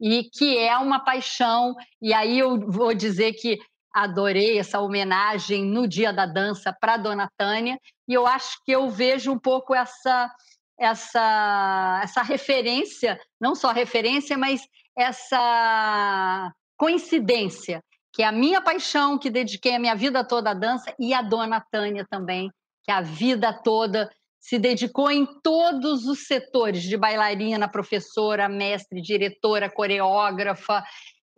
e 0.00 0.24
que 0.24 0.58
é 0.58 0.76
uma 0.78 0.98
paixão. 0.98 1.76
E 2.00 2.12
aí 2.12 2.40
eu 2.40 2.58
vou 2.58 2.92
dizer 2.92 3.34
que 3.34 3.60
adorei 3.92 4.58
essa 4.58 4.80
homenagem 4.80 5.64
no 5.64 5.86
Dia 5.86 6.12
da 6.12 6.26
Dança 6.26 6.72
para 6.72 6.96
Dona 6.96 7.28
Tânia, 7.36 7.78
e 8.08 8.14
eu 8.14 8.26
acho 8.26 8.62
que 8.64 8.72
eu 8.72 8.88
vejo 8.88 9.30
um 9.32 9.38
pouco 9.38 9.74
essa 9.74 10.30
essa 10.78 12.00
essa 12.02 12.22
referência, 12.22 13.20
não 13.40 13.54
só 13.54 13.70
referência, 13.70 14.36
mas 14.38 14.62
essa 14.96 16.50
coincidência, 16.76 17.82
que 18.12 18.22
é 18.22 18.26
a 18.26 18.32
minha 18.32 18.60
paixão, 18.60 19.18
que 19.18 19.30
dediquei 19.30 19.76
a 19.76 19.78
minha 19.78 19.94
vida 19.94 20.24
toda 20.24 20.50
à 20.50 20.54
dança, 20.54 20.94
e 20.98 21.14
a 21.14 21.22
Dona 21.22 21.60
Tânia 21.70 22.04
também, 22.10 22.50
que 22.84 22.90
a 22.90 23.00
vida 23.00 23.52
toda 23.52 24.10
se 24.40 24.58
dedicou 24.58 25.08
em 25.08 25.24
todos 25.40 26.04
os 26.06 26.26
setores, 26.26 26.82
de 26.82 26.96
bailarina, 26.96 27.70
professora, 27.70 28.48
mestre, 28.48 29.00
diretora, 29.00 29.70
coreógrafa, 29.70 30.82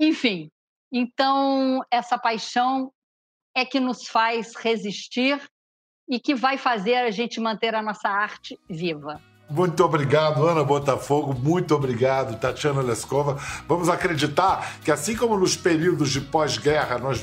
enfim, 0.00 0.50
então, 0.96 1.84
essa 1.90 2.16
paixão 2.16 2.92
é 3.52 3.64
que 3.64 3.80
nos 3.80 4.06
faz 4.06 4.54
resistir 4.54 5.42
e 6.08 6.20
que 6.20 6.36
vai 6.36 6.56
fazer 6.56 6.94
a 6.94 7.10
gente 7.10 7.40
manter 7.40 7.74
a 7.74 7.82
nossa 7.82 8.08
arte 8.08 8.56
viva. 8.70 9.20
Muito 9.50 9.84
obrigado, 9.84 10.46
Ana 10.46 10.64
Botafogo. 10.64 11.34
Muito 11.34 11.74
obrigado, 11.74 12.38
Tatiana 12.38 12.80
Leskova. 12.80 13.38
Vamos 13.68 13.88
acreditar 13.88 14.78
que, 14.82 14.90
assim 14.90 15.14
como 15.14 15.36
nos 15.36 15.56
períodos 15.56 16.10
de 16.10 16.20
pós-guerra 16.20 16.98
nós, 16.98 17.20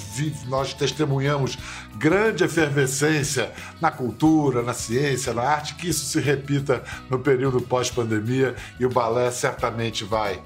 nós 0.48 0.74
testemunhamos 0.74 1.58
grande 1.96 2.44
efervescência 2.44 3.52
na 3.80 3.90
cultura, 3.90 4.62
na 4.62 4.74
ciência, 4.74 5.34
na 5.34 5.42
arte, 5.42 5.76
que 5.76 5.90
isso 5.90 6.06
se 6.06 6.20
repita 6.20 6.84
no 7.10 7.20
período 7.20 7.60
pós-pandemia 7.62 8.56
e 8.80 8.86
o 8.86 8.90
balé 8.90 9.32
certamente 9.32 10.04
vai, 10.04 10.42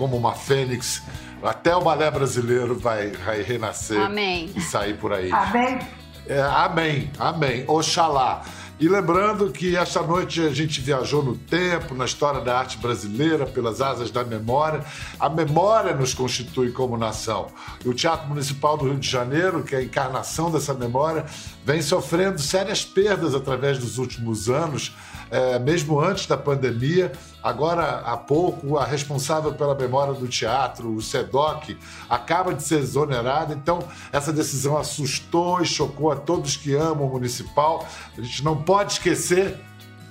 como 0.00 0.16
uma 0.16 0.32
fênix, 0.32 1.02
até 1.42 1.76
o 1.76 1.82
balé 1.82 2.10
brasileiro 2.10 2.74
vai, 2.74 3.10
vai 3.10 3.42
renascer 3.42 4.00
amém. 4.00 4.50
e 4.56 4.60
sair 4.62 4.96
por 4.96 5.12
aí. 5.12 5.30
Amém. 5.30 5.78
É, 6.26 6.40
amém, 6.40 7.10
amém. 7.18 7.64
Oxalá. 7.66 8.42
E 8.80 8.88
lembrando 8.88 9.50
que 9.50 9.76
esta 9.76 10.00
noite 10.00 10.40
a 10.40 10.54
gente 10.54 10.80
viajou 10.80 11.22
no 11.22 11.36
tempo, 11.36 11.94
na 11.94 12.06
história 12.06 12.40
da 12.40 12.58
arte 12.58 12.78
brasileira, 12.78 13.44
pelas 13.44 13.82
asas 13.82 14.10
da 14.10 14.24
memória. 14.24 14.82
A 15.18 15.28
memória 15.28 15.94
nos 15.94 16.14
constitui 16.14 16.72
como 16.72 16.96
nação. 16.96 17.48
E 17.84 17.88
o 17.90 17.92
Teatro 17.92 18.26
Municipal 18.26 18.78
do 18.78 18.86
Rio 18.86 18.98
de 18.98 19.10
Janeiro, 19.10 19.62
que 19.62 19.74
é 19.74 19.78
a 19.80 19.82
encarnação 19.82 20.50
dessa 20.50 20.72
memória, 20.72 21.26
vem 21.64 21.82
sofrendo 21.82 22.40
sérias 22.40 22.84
perdas 22.84 23.34
através 23.34 23.78
dos 23.78 23.98
últimos 23.98 24.48
anos 24.48 24.94
é, 25.30 25.58
mesmo 25.58 26.00
antes 26.00 26.26
da 26.26 26.36
pandemia. 26.36 27.12
Agora, 27.42 28.00
há 28.00 28.16
pouco, 28.16 28.76
a 28.76 28.84
responsável 28.84 29.52
pela 29.54 29.74
memória 29.74 30.12
do 30.12 30.26
teatro, 30.26 30.92
o 30.92 31.00
SEDOC, 31.00 31.78
acaba 32.08 32.52
de 32.52 32.62
ser 32.62 32.80
exonerada. 32.80 33.54
Então, 33.54 33.78
essa 34.12 34.32
decisão 34.32 34.76
assustou 34.76 35.62
e 35.62 35.66
chocou 35.66 36.10
a 36.10 36.16
todos 36.16 36.56
que 36.56 36.74
amam 36.74 37.06
o 37.06 37.10
municipal. 37.10 37.86
A 38.18 38.20
gente 38.20 38.44
não 38.44 38.60
pode 38.62 38.94
esquecer 38.94 39.58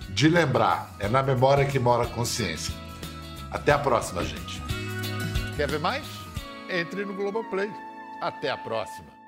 de 0.10 0.30
lembrar. 0.30 0.96
É 1.00 1.08
na 1.08 1.22
memória 1.22 1.66
que 1.66 1.78
mora 1.78 2.04
a 2.04 2.08
consciência. 2.08 2.74
Até 3.52 3.72
a 3.72 3.80
próxima, 3.80 4.24
gente. 4.24 4.62
Quer 5.56 5.70
ver 5.70 5.80
mais? 5.80 6.06
Entre 6.70 7.04
no 7.04 7.14
Globoplay. 7.14 7.70
Até 8.22 8.50
a 8.50 8.58
próxima. 8.58 9.19